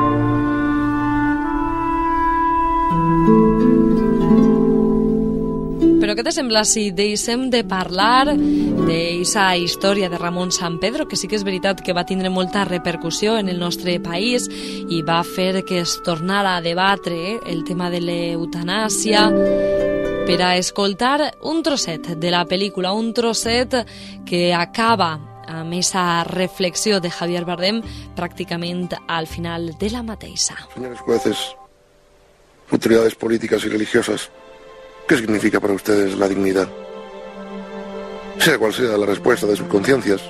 [6.19, 11.29] Què te sembla si deixem de parlar d'aquesta història de Ramon San Pedro, que sí
[11.31, 15.62] que és veritat que va tindre molta repercussió en el nostre país i va fer
[15.62, 19.29] que es tornara a debatre el tema de l'eutanàsia,
[20.27, 23.79] per a escoltar un trosset de la pel·lícula, un trosset
[24.27, 25.12] que acaba
[25.47, 27.79] amb aquesta reflexió de Javier Bardem
[28.19, 30.59] pràcticament al final de la mateixa.
[30.75, 31.47] Señores jueces,
[32.73, 34.33] autoridades políticas y religiosas,
[35.09, 36.69] ¿qué significa para ustedes la dignidad?
[38.39, 40.21] Sea cual sea la respuesta de sus conciencias,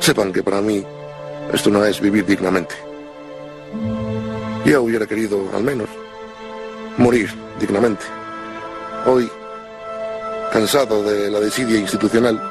[0.00, 0.84] sepan que para mí
[1.52, 2.74] esto no es vivir dignamente.
[4.64, 5.88] Yo hubiera querido, al menos,
[6.98, 8.04] morir dignamente.
[9.06, 9.30] Hoy,
[10.52, 12.42] cansado de la desidia institucional,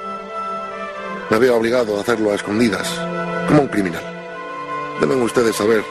[1.30, 2.90] me veo obligado a hacerlo a escondidas,
[3.48, 4.04] como un criminal.
[5.02, 5.84] Deben ustedes saber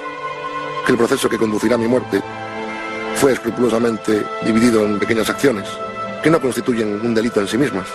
[0.87, 2.23] que el proceso que conducirá a mi muerte
[3.17, 5.67] fue escrupulosamente dividido en pequeñas acciones
[6.23, 7.89] que no constituyen un delito en sí mismas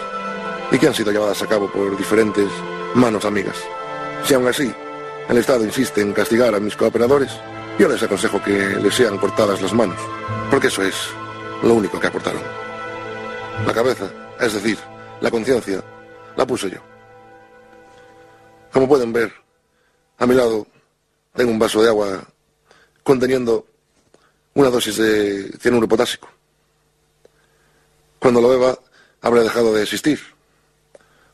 [0.71, 2.47] y que han sido llevadas a cabo por diferentes
[2.95, 3.55] manos amigas.
[4.23, 4.73] Si aún así
[5.29, 7.31] el Estado insiste en castigar a mis cooperadores,
[7.77, 9.97] yo les aconsejo que les sean cortadas las manos,
[10.49, 10.95] porque eso es
[11.61, 12.41] lo único que aportaron.
[13.65, 14.09] La cabeza,
[14.39, 14.77] es decir,
[15.21, 15.83] la conciencia,
[16.35, 16.79] la puse yo.
[18.73, 19.31] Como pueden ver,
[20.17, 20.65] a mi lado
[21.35, 22.23] tengo un vaso de agua
[23.03, 23.65] conteniendo
[24.53, 26.29] una dosis de cianuro potásico.
[28.19, 28.77] Cuando lo beba,
[29.21, 30.19] habré dejado de existir,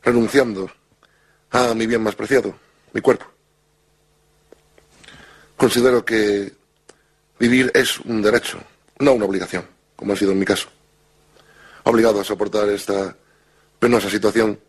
[0.04, 0.72] renunciando
[1.52, 2.56] a mi bien más preciado,
[2.94, 3.26] mi cuerpo.
[5.56, 6.54] Considero que
[7.40, 8.60] vivir es un derecho,
[9.00, 10.70] no una obligación, como ha sido en mi caso.
[11.84, 13.16] Obligado a soportar esta
[13.80, 14.60] penosa situación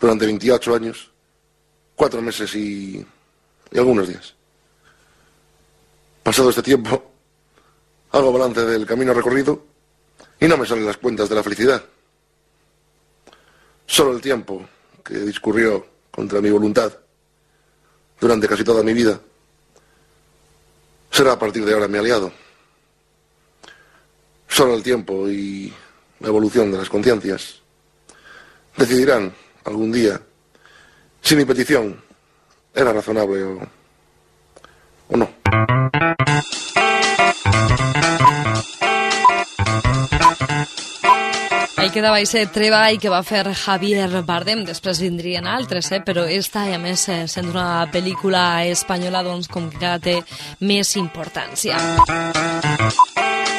[0.00, 1.10] durante 28 años,
[1.94, 3.06] cuatro meses y,
[3.70, 4.34] y algunos días.
[6.22, 7.09] Pasado este tiempo,
[8.12, 9.62] hago balance del camino recorrido
[10.38, 11.82] y no me salen las cuentas de la felicidad.
[13.86, 14.66] Solo el tiempo
[15.04, 16.92] que discurrió contra mi voluntad
[18.20, 19.20] durante casi toda mi vida
[21.10, 22.32] será a partir de ahora mi aliado.
[24.48, 25.72] Solo el tiempo y
[26.20, 27.60] la evolución de las conciencias
[28.76, 29.34] decidirán
[29.64, 30.20] algún día
[31.20, 32.02] si mi petición
[32.74, 33.79] era razonable o,
[41.90, 45.98] el que va ser treball que va fer Javier Bardem, després vindrien altres, eh?
[46.06, 50.14] però esta, a més, eh, sent una pel·lícula espanyola, doncs, com que té
[50.60, 51.80] més importància.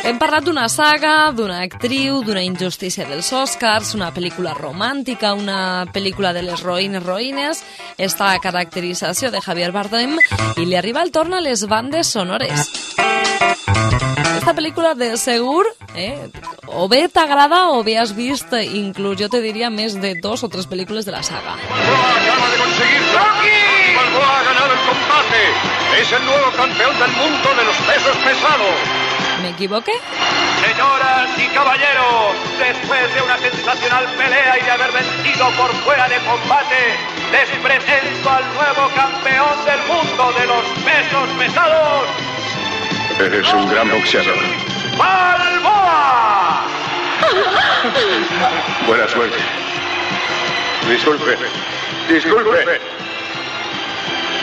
[0.08, 6.32] Hem parlat d'una saga, d'una actriu, d'una injustícia dels Oscars, una pel·lícula romàntica, una pel·lícula
[6.32, 7.66] de les roïnes roïnes,
[7.98, 10.16] esta caracterització de Javier Bardem,
[10.56, 12.81] i li arriba el torn a les bandes sonores.
[14.42, 16.18] Esta pel·lícula de segur, eh,
[16.66, 20.50] o bé t'agrada o bé has vist, inclús jo te diria, més de dos o
[20.50, 21.54] tres pel·lícules de la saga.
[21.62, 23.02] acaba de conseguir.
[23.14, 23.62] ¡Rocky!
[23.94, 25.42] Balboa ha ganado el combate.
[26.02, 28.78] Es el nuevo campeón del mundo de los pesos pesados.
[29.44, 29.94] ¿Me equivoqué?
[30.66, 36.18] Señoras y caballeros, después de una sensacional pelea y de haber vencido por fuera de
[36.26, 36.82] combate,
[37.30, 42.10] les presento al nuevo campeón del mundo de los pesos pesados,
[43.20, 44.36] Eres un gran boxeador.
[44.98, 46.62] Balboa.
[48.88, 49.38] Buena suerte.
[50.90, 51.38] Disculpe.
[52.10, 52.80] Disculpe.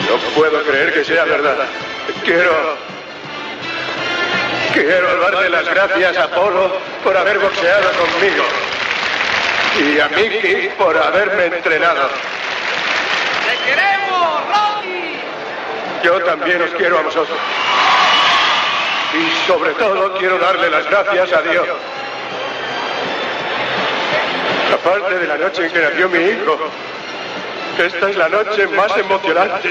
[0.07, 1.57] No puedo creer que sea verdad.
[2.23, 2.77] Quiero...
[4.73, 6.71] Quiero darle las gracias a Polo
[7.03, 8.43] por haber boxeado conmigo.
[9.77, 12.09] Y a Mickey por haberme entrenado.
[13.45, 15.19] ¡Te queremos, Rocky!
[16.03, 17.37] Yo también os quiero a vosotros.
[19.13, 21.67] Y sobre todo quiero darle las gracias a Dios.
[24.73, 26.57] Aparte de la noche en que nació mi hijo,
[27.79, 29.69] esta es la noche más emocionante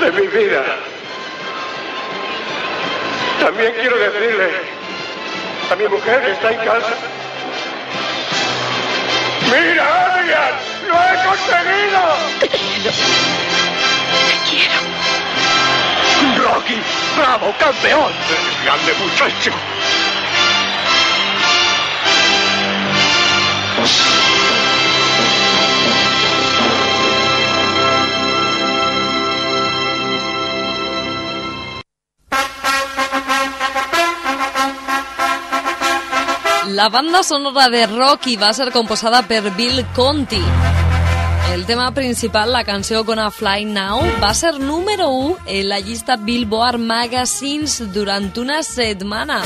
[0.00, 0.64] de mi vida.
[3.40, 4.50] También quiero decirle
[5.70, 6.94] a mi mujer que está en casa.
[9.50, 10.54] ¡Mira, Adrian!
[10.88, 12.00] ¡Lo he conseguido!
[16.48, 16.80] Rocky,
[17.16, 18.12] bravo, campeón.
[18.30, 19.52] ¡Eres grande muchacho!
[36.68, 40.42] La banda sonora de Rocky va ser composada per Bill Conti.
[41.52, 46.16] El tema principal, la canció Gonna Fly Now, va ser número 1 en la llista
[46.16, 49.42] Billboard Magazines durant una setmana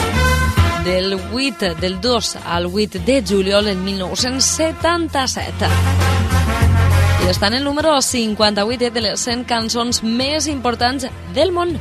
[0.85, 5.71] del 8, del 2 al 8 de juliol en 1977.
[7.23, 11.79] I està en el número 58 de les 100 cançons més importants del món.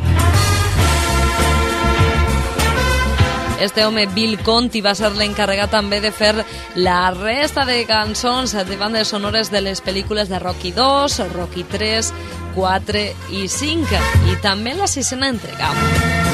[3.61, 6.33] Este home, Bill Conti, va ser l'encarregat també de fer
[6.81, 12.11] la resta de cançons de bandes sonores de les pel·lícules de Rocky 2, Rocky 3,
[12.57, 13.05] 4
[13.37, 14.03] i 5,
[14.33, 16.30] i també la sisena entrega.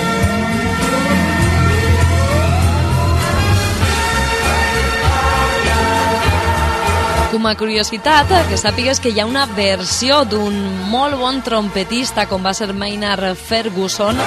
[7.37, 10.55] Com a curiositat, que sàpigues que hi ha una versió d'un
[10.89, 14.17] molt bon trompetista com va ser Maynard Ferguson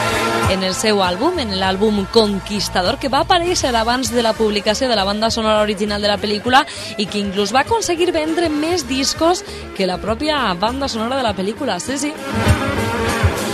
[0.54, 4.94] en el seu àlbum, en l'àlbum Conquistador, que va aparèixer abans de la publicació de
[4.94, 6.62] la banda sonora original de la pel·lícula
[7.02, 9.42] i que inclús va aconseguir vendre més discos
[9.74, 11.80] que la pròpia banda sonora de la pel·lícula.
[11.82, 12.14] Sí, sí.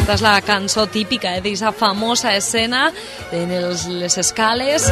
[0.06, 2.92] Esta és la cançó típica eh, d'aquesta famosa escena
[3.34, 4.86] en els, les escales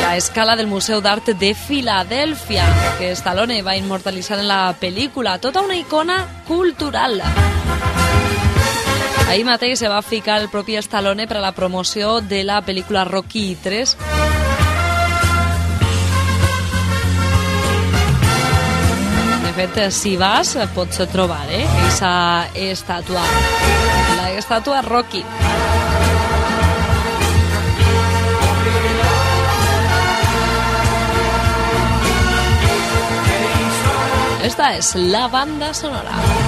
[0.00, 2.64] la escala del Museu d'Art de Filadèlfia,
[2.96, 5.36] que Stallone va immortalitzar en la pel·lícula.
[5.44, 6.16] Tota una icona
[6.48, 7.20] cultural.
[9.28, 13.04] Ahir mateix se va ficar el propi Stallone per a la promoció de la pel·lícula
[13.04, 14.27] Rocky 3.
[19.58, 21.64] Fet, si vas, pots trobar, eh?
[21.66, 23.24] Aquesta estàtua.
[24.18, 25.24] La estàtua Rocky.
[34.44, 36.47] Esta es la banda sonora.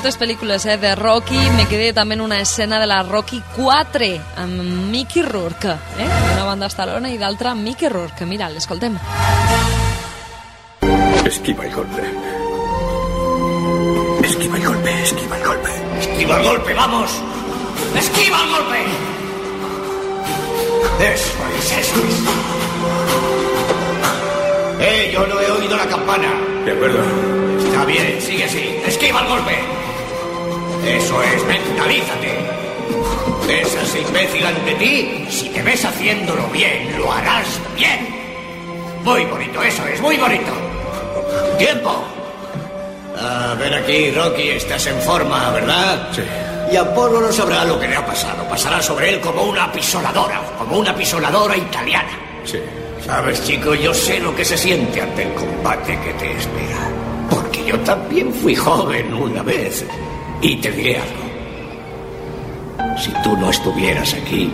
[0.00, 4.06] Moltes pel·lícules eh, de Rocky, me quedé també en una escena de la Rocky 4
[4.40, 6.06] amb Mickey Rourke, eh?
[6.32, 8.24] una banda Stallone i d'altra Mickey Rourke.
[8.24, 8.96] Mira, l'escoltem.
[11.28, 12.06] Esquiva el golpe.
[14.24, 15.76] Esquiva el golpe, esquiva el golpe.
[16.00, 17.10] Esquiva el golpe, vamos.
[17.94, 18.78] Esquiva el golpe.
[21.12, 22.20] Eso es, eso es.
[25.90, 26.32] campana.
[26.64, 27.00] De acuerdo.
[27.58, 28.80] Está bien, sigue así.
[28.86, 29.89] Esquiva el golpe.
[30.86, 32.38] Eso es, mentalízate.
[33.46, 35.26] ¿Ves a ese imbécil ante ti?
[35.28, 38.08] Si te ves haciéndolo bien, lo harás bien.
[39.04, 40.52] Muy bonito, eso es, muy bonito.
[41.58, 42.04] ¡Tiempo!
[43.18, 46.08] A ver aquí, Rocky, estás en forma, ¿verdad?
[46.12, 46.22] Sí.
[46.72, 48.44] Y Apolo no sabrá lo que le ha pasado.
[48.48, 52.18] Pasará sobre él como una apisoladora, como una apisoladora italiana.
[52.44, 52.58] Sí.
[53.04, 56.88] Sabes, chico, yo sé lo que se siente ante el combate que te espera.
[57.28, 59.84] Porque yo también fui joven una vez.
[60.42, 61.30] Y te diré algo.
[62.98, 64.50] Si tú no estuvieras aquí,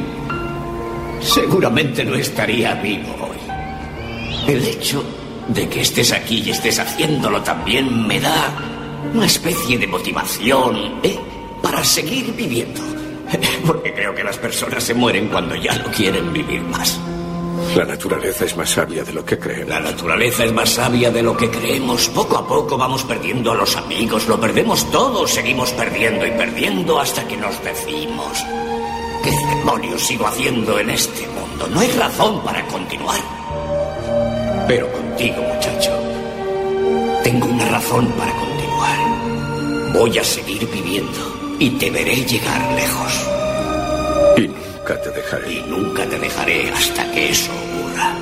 [1.20, 4.52] seguramente no estaría vivo hoy.
[4.52, 5.04] El hecho
[5.48, 8.52] de que estés aquí y estés haciéndolo también me da
[9.14, 11.18] una especie de motivación, ¿eh?
[11.62, 12.80] Para seguir viviendo.
[13.66, 17.00] Porque creo que las personas se mueren cuando ya no quieren vivir más.
[17.76, 19.68] La naturaleza es más sabia de lo que creemos.
[19.68, 22.08] La naturaleza es más sabia de lo que creemos.
[22.08, 26.98] Poco a poco vamos perdiendo a los amigos, lo perdemos todo, seguimos perdiendo y perdiendo
[26.98, 28.44] hasta que nos decimos.
[29.22, 31.68] ¿Qué demonios sigo haciendo en este mundo?
[31.68, 33.20] No hay razón para continuar.
[34.68, 35.92] Pero contigo, muchacho,
[37.22, 39.92] tengo una razón para continuar.
[39.92, 43.26] Voy a seguir viviendo y te veré llegar lejos.
[44.36, 45.52] Y nunca te dejaré.
[45.52, 48.14] Y nunca te dejaré hasta que eso ocurra.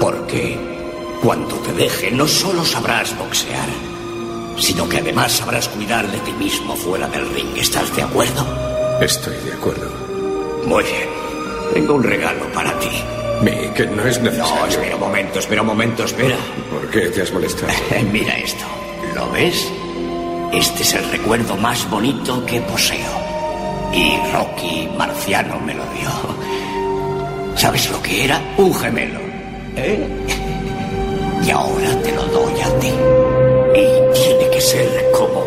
[0.00, 0.58] Porque
[1.22, 3.68] cuando te deje no solo sabrás boxear,
[4.58, 7.56] sino que además sabrás cuidar de ti mismo fuera del ring.
[7.56, 8.44] ¿Estás de acuerdo?
[9.00, 9.88] Estoy de acuerdo.
[10.66, 11.08] Muy bien.
[11.74, 12.90] Tengo un regalo para ti.
[13.42, 14.54] Mi, que no es necesario.
[14.56, 16.36] No, espera un momento, espera un momento, espera.
[16.70, 17.72] ¿Por qué te has molestado?
[18.12, 18.64] Mira esto.
[19.14, 19.70] ¿Lo ves?
[20.52, 23.29] Este es el recuerdo más bonito que poseo.
[23.92, 26.10] Y Rocky Marciano me lo dio.
[27.56, 28.40] ¿Sabes lo que era?
[28.56, 29.20] Un gemelo.
[29.76, 30.06] ¿Eh?
[31.44, 32.92] Y ahora te lo doy a ti.
[33.74, 35.44] Y tiene que ser como.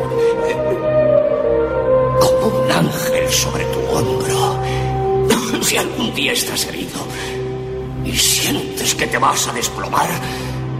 [2.19, 4.59] como un ángel sobre tu hombro.
[5.63, 6.99] Si algún día estás herido
[8.03, 10.09] y sientes que te vas a desplomar,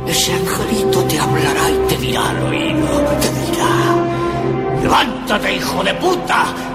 [0.06, 2.88] ese angelito te hablará y te dirá al oído.
[3.22, 6.73] Te dirá: ¡Levántate, hijo de puta!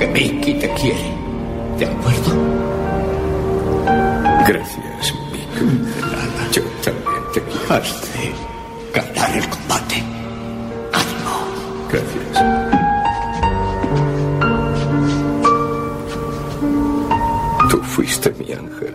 [0.00, 1.12] Porque Mickey te quiere.
[1.78, 2.32] ¿De acuerdo?
[4.48, 5.50] Gracias, Mick.
[6.52, 7.74] Yo también te quiero.
[7.74, 8.32] Has de
[8.94, 10.02] ganar el combate.
[10.94, 11.34] ¡Ánimo!
[11.92, 12.32] Gracias.
[17.68, 18.94] Tú fuiste mi ángel.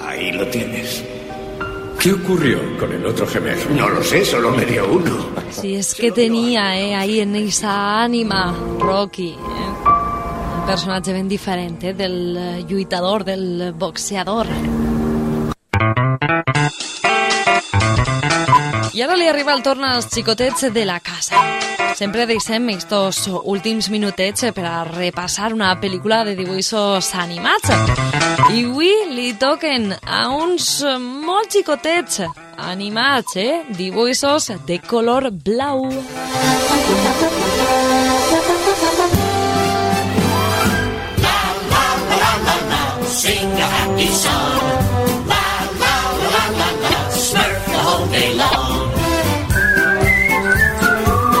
[0.00, 1.04] Ahí lo tienes.
[2.00, 3.60] ¿Qué ocurrió con el otro gemelo?
[3.76, 5.28] No lo sé, solo me dio uno.
[5.50, 9.36] Si es que tenía eh, ahí en esa ànima Rocky,
[10.70, 14.46] personatge ben diferent eh, del eh, lluitador, del boxeador.
[18.94, 21.42] I ara li arriba el torn als xicotets de la casa.
[21.98, 27.74] Sempre deixem estos últims minutets per a repassar una pel·lícula de dibuixos animats.
[28.54, 30.84] I avui li toquen a uns
[31.26, 32.22] molt xicotets
[32.70, 33.64] animats, eh?
[33.74, 35.88] Dibuixos de color blau.
[43.10, 45.26] Sing a happy song.
[45.26, 45.46] La
[45.82, 45.96] la
[46.30, 46.94] la la la.
[47.10, 48.90] Smurf the whole day long.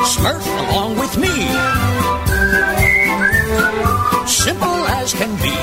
[0.02, 1.34] Smurf along with me.
[4.26, 5.54] Simple as can be.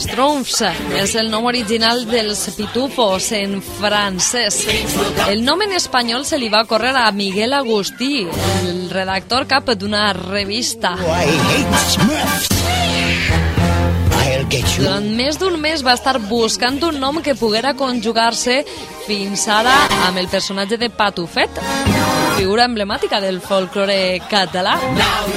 [0.00, 0.64] Strumps
[0.98, 4.64] és el nom original dels pitufos en francès.
[5.28, 8.26] El nom en espanyol se li va córrer a Miguel Agustí,
[8.66, 10.96] el redactor cap d'una revista.
[14.50, 18.56] Durant més d'un mes va estar buscant un nom que poguera conjugar-se
[19.04, 19.74] fins ara
[20.08, 21.60] amb el personatge de Patufet,
[22.34, 24.74] figura emblemàtica del folklore català.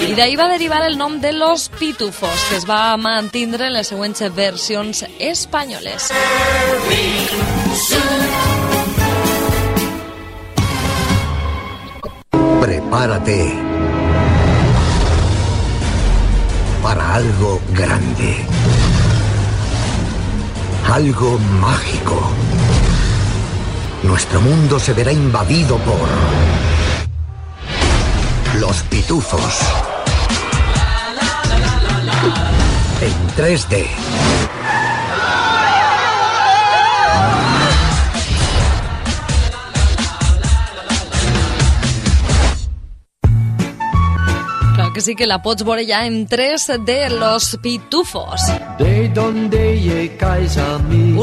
[0.07, 3.93] I d'ahir va derivar el nom de Los Pitufos, que es va mantindre en les
[3.93, 6.09] següents versions espanyoles.
[12.64, 13.39] Prepárate
[16.82, 18.62] para algo grande.
[20.92, 22.32] Algo mágico.
[24.04, 26.10] Nuestro mundo se verá invadido por
[28.60, 29.60] los pitufos.
[33.02, 33.88] En 3D.
[45.04, 48.47] Sí que la pots veure ja en tres de Los Pitufos.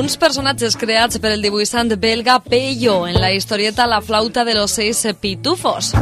[0.00, 4.70] Uns personatges creats per el dibuixant belga Pello en la historieta La flauta de los
[4.70, 5.94] seis pitufos.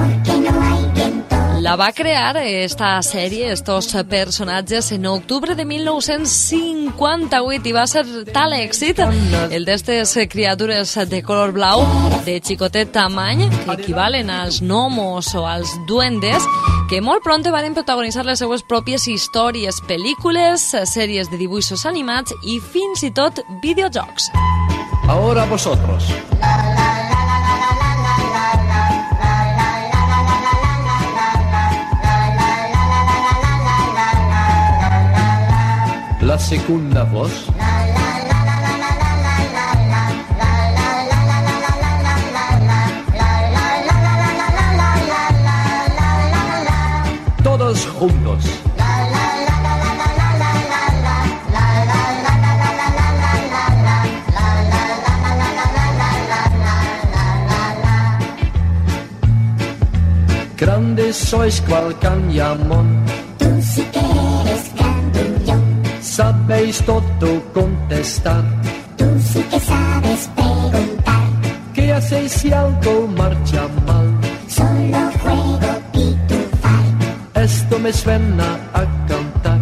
[1.61, 8.53] La va crear esta sèrie, estos personatges, en octubre de 1958 i va ser tal
[8.55, 11.83] èxit el d'estes criatures de color blau
[12.25, 16.47] de xicotet tamany, que equivalen als gnomos o als duendes,
[16.89, 22.63] que molt pronte van protagonitzar les seues pròpies històries, pel·lícules, sèries de dibuixos animats i
[22.63, 24.31] fins i tot videojocs.
[25.09, 26.05] Ahora vosotros.
[36.39, 37.47] La voz.
[47.43, 48.45] Todos juntos.
[60.57, 62.98] Grandes sois cual cañamón.
[66.49, 68.43] Sabéis todo contestar.
[68.97, 71.29] Tú sí que sabes preguntar.
[71.75, 74.09] ¿Qué hacéis si algo marcha mal?
[74.49, 77.45] Solo juego pitufar.
[77.45, 79.61] Esto me suena a cantar.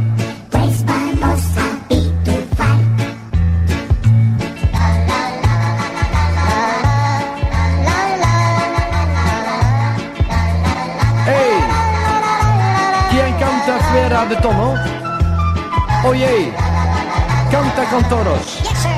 [0.53, 2.79] Pues vamos a pitufar.
[11.27, 11.57] ¡Ey!
[13.11, 14.75] ¿Quién canta fuera de tono?
[16.05, 16.53] Oye,
[17.51, 18.96] canta con todos.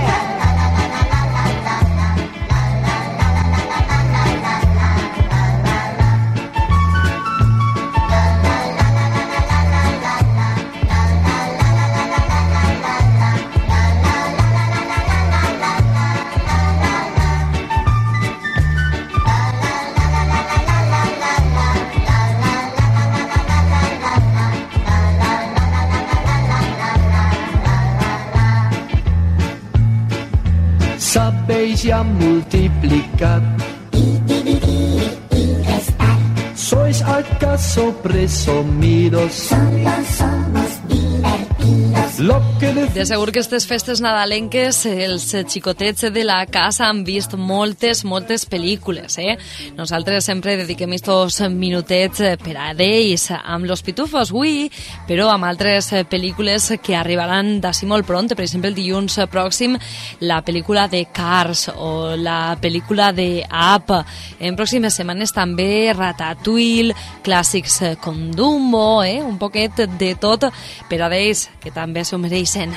[37.19, 39.33] ¿Sois acaso presumidos?
[39.33, 41.98] Solo somos divertidos.
[42.19, 43.05] De...
[43.07, 49.15] Segur que aquestes festes nadalenques els xicotets de la casa han vist moltes, moltes pel·lícules,
[49.23, 49.37] eh?
[49.77, 54.67] Nosaltres sempre dediquem estos minutets eh, per a ells amb Los Pitufos, avui,
[55.07, 59.79] però amb altres eh, pel·lícules que arribaran d'ací molt pront, per exemple el dilluns pròxim
[60.27, 63.95] la pel·lícula de Cars o la pel·lícula de Up.
[64.43, 69.23] En pròximes setmanes també Ratatouille, clàssics eh, com Dumbo, eh?
[69.23, 70.51] un poquet de tot
[70.91, 72.73] per a ells que també s'ho mereixen.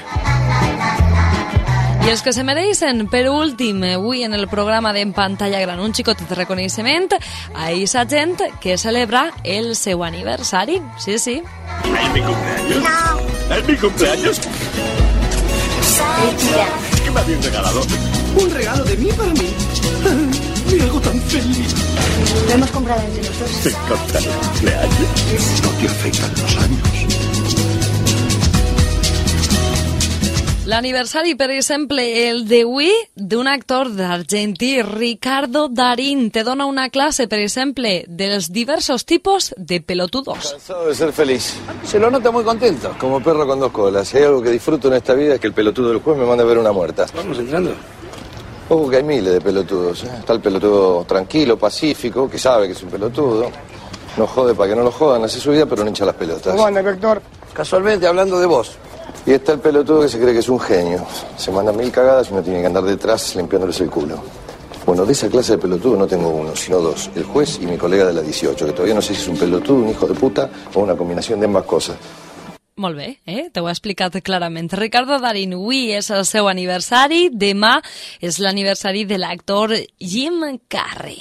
[2.01, 5.93] I els que se mereixen, per últim, avui en el programa d'en pantalla gran, un
[5.93, 10.81] xicot de reconeixement a aquesta gent que celebra el seu aniversari.
[10.97, 11.37] Sí, sí.
[11.85, 12.83] ¿Es mi cumpleaños?
[12.83, 13.55] No.
[13.55, 14.41] ¿Es mi cumpleaños?
[17.03, 17.81] ¿Qué me habéis regalado?
[18.35, 19.49] Un regalo de mí para mí.
[20.71, 21.75] Me hago tan feliz.
[22.47, 23.61] Lo hemos comprado entre nosotros.
[23.61, 25.61] ¿Te encanta el cumpleaños?
[25.63, 27.40] No te afectan los años.
[30.65, 37.39] L'aniversari, per exemple, el d'avui d'un actor d'argentí, Ricardo Darín, te dona una clase, per
[37.41, 40.51] exemple, dels diversos tipos de pelotudos.
[40.51, 41.55] Cansado de ser feliz.
[41.83, 44.07] Se lo nota muy contento, como perro con dos colas.
[44.07, 46.25] Si hay algo que disfruto en esta vida es que el pelotudo del juez me
[46.27, 47.07] manda a ver una muerta.
[47.15, 47.73] Vamos entrando.
[48.69, 50.03] Ojo que hay miles de pelotudos.
[50.03, 50.11] ¿eh?
[50.19, 53.51] Está el pelotudo tranquilo, pacífico, que sabe que es un pelotudo.
[54.15, 56.53] No jode para que no lo jodan, hace su vida, pero no hincha las pelotas.
[56.53, 57.19] ¿Cómo anda, inspector?
[57.51, 58.77] Casualmente, hablando de vos.
[59.25, 61.05] Y está el pelotudo que se cree que es un genio.
[61.37, 64.21] Se manda mil cagadas y uno tiene que andar detrás limpiándoles el culo.
[64.85, 67.09] Bueno, de esa clase de pelotudo no tengo uno, sino dos.
[67.15, 69.37] El juez y mi colega de la 18, que todavía no sé si es un
[69.37, 71.97] pelotudo, un hijo de puta o una combinación de ambas cosas.
[72.81, 73.49] Molt bé, eh?
[73.53, 74.71] T'ho he explicat clarament.
[74.73, 77.75] Ricardo Darín, avui és el seu aniversari, demà
[78.23, 80.41] és l'aniversari de l'actor Jim
[80.71, 81.19] Carrey.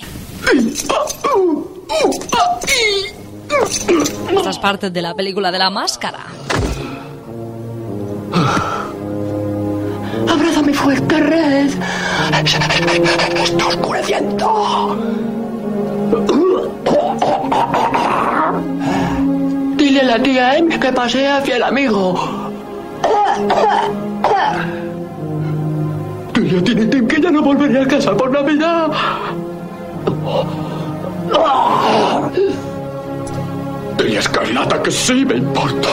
[4.30, 6.24] Esta és part de la pel·lícula de la màscara.
[10.28, 11.70] Abrázame fuerte, Red.
[13.42, 14.96] Está oscureciendo.
[19.76, 22.14] Dile a la tía Em que pasea hacia el amigo.
[26.34, 28.90] Dile a Tiny Tim que ya no volveré a casa por Navidad.
[34.10, 35.90] I escarlata que sí me importa.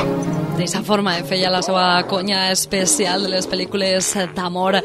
[0.58, 4.80] D'esta forma eh, feia la seva conya especial de les pel·lícules d'amor.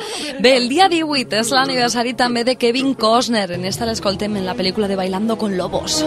[0.44, 3.48] Bé, el dia 18 és l'aniversari també de Kevin Costner.
[3.56, 6.02] En esta l'escoltem en la pel·lícula de Bailando con Lobos.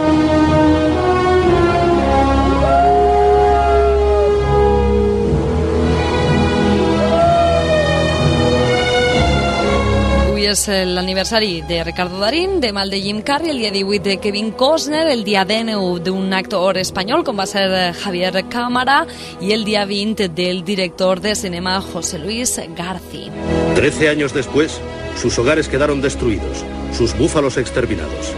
[10.45, 14.17] Avui és l'aniversari de Ricardo Darín, demà el de Jim Carrey, el dia 18 de
[14.21, 18.99] Kevin Costner, el dia 19 d'un actor espanyol com va ser eh, Javier Cámara
[19.41, 23.31] i el dia 20 del director de cinema José Luis Garci.
[23.73, 24.79] Trece años después,
[25.17, 28.31] sus hogares quedaron destruidos, sus búfalos exterminados.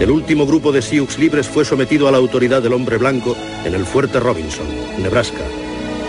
[0.00, 3.72] El último grupo de Sioux libres fue sometido a la autoridad del hombre blanco en
[3.74, 4.66] el fuerte Robinson,
[5.00, 5.44] Nebraska.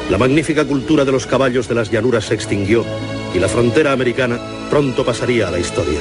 [0.09, 2.83] La magnífica cultura de los caballos de las llanuras se extinguió
[3.35, 5.99] y la frontera americana pronto pasaría a la historia.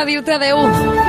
[0.00, 0.58] Toca dir-te adeu.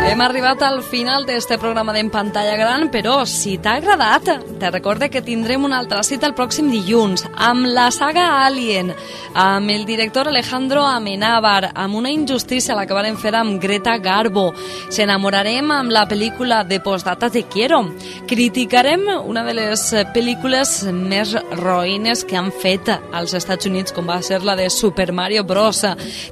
[0.09, 4.27] Hem arribat al final d'este programa d'en pantalla gran, però si t'ha agradat,
[4.59, 8.91] te recorde que tindrem una altra cita el pròxim dilluns amb la saga Alien,
[9.33, 14.49] amb el director Alejandro Amenábar, amb una injustícia la que varen fer amb Greta Garbo.
[14.89, 17.85] S'enamorarem amb la pel·lícula de postdata Te Quiero.
[18.27, 21.31] Criticarem una de les pel·lícules més
[21.61, 25.85] roïnes que han fet als Estats Units, com va ser la de Super Mario Bros.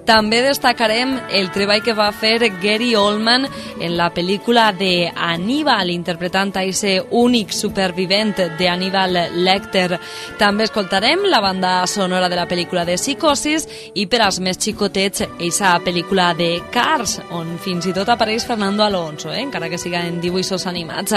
[0.05, 3.47] També destacarem el treball que va fer Gary Oldman
[3.79, 9.99] en la pel·lícula de Aníbal, interpretant a ese únic supervivent de Aníbal Lecter.
[10.39, 15.25] També escoltarem la banda sonora de la pel·lícula de Psicosis i per als més xicotets,
[15.39, 19.41] eixa pel·lícula de Cars, on fins i tot apareix Fernando Alonso, eh?
[19.41, 21.15] encara que siga en dibuixos animats.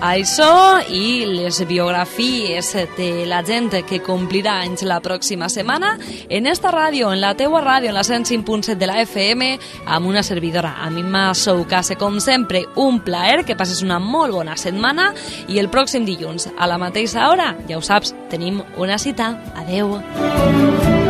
[0.00, 5.96] Això i les biografies de la gent que complirà anys la pròxima setmana
[6.28, 10.22] en esta ràdio, en la teua ràdio, en la 105.7 de la FM, amb una
[10.22, 11.04] servidora, a mi
[11.34, 11.96] Soukase.
[11.96, 15.14] Com sempre, un plaer, que passes una molt bona setmana
[15.48, 19.36] i el pròxim dilluns, a la mateixa hora, ja ho saps, tenim una cita.
[19.56, 19.98] Adeu.
[20.14, 21.07] Què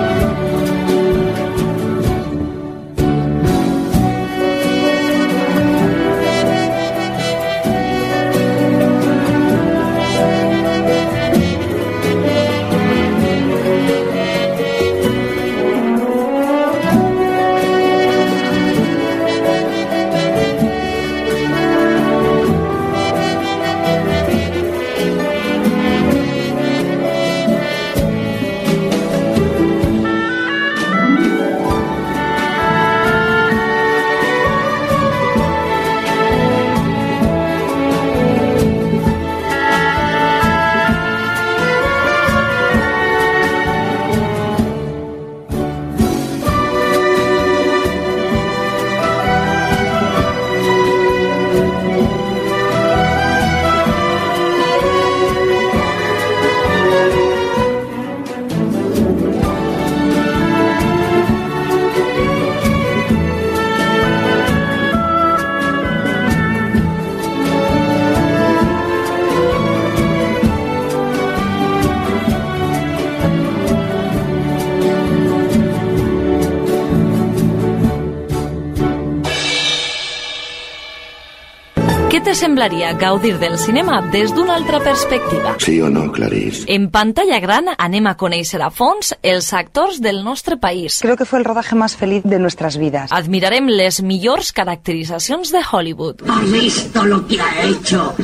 [82.48, 85.54] semblaria gaudir del cinema des d'una altra perspectiva?
[85.60, 86.64] Sí o no, Clarice?
[86.66, 90.96] En pantalla gran anem a conèixer a fons els actors del nostre país.
[91.02, 93.12] Creo que fue el rodaje más feliz de nuestras vidas.
[93.12, 96.24] Admirarem les millors caracteritzacions de Hollywood.
[96.26, 98.14] ¿Has visto lo que ha hecho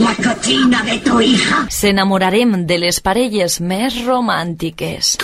[0.00, 1.66] la cochina de tu hija?
[1.68, 5.18] S'enamorarem de les parelles més romàntiques.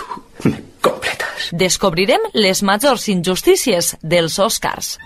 [0.84, 1.48] Completes.
[1.56, 4.98] Descobrirem les majors injustícies dels Oscars.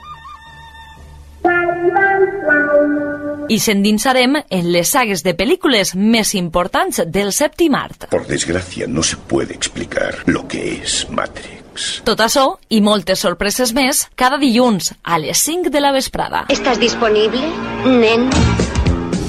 [3.49, 8.09] I s'endinsarem en les sagues de pel·lícules més importants del sèptim art.
[8.11, 12.01] Por desgracia, no se puede explicar lo que es Matrix.
[12.07, 16.47] Tot això i moltes sorpreses més cada dilluns a les 5 de la vesprada.
[16.49, 17.43] ¿Estás disponible,
[17.85, 18.31] nen?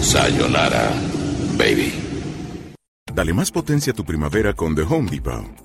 [0.01, 0.87] Sayonara,
[1.57, 1.91] baby.
[3.11, 5.64] Dale más potencia a tu primavera con The Home Depot.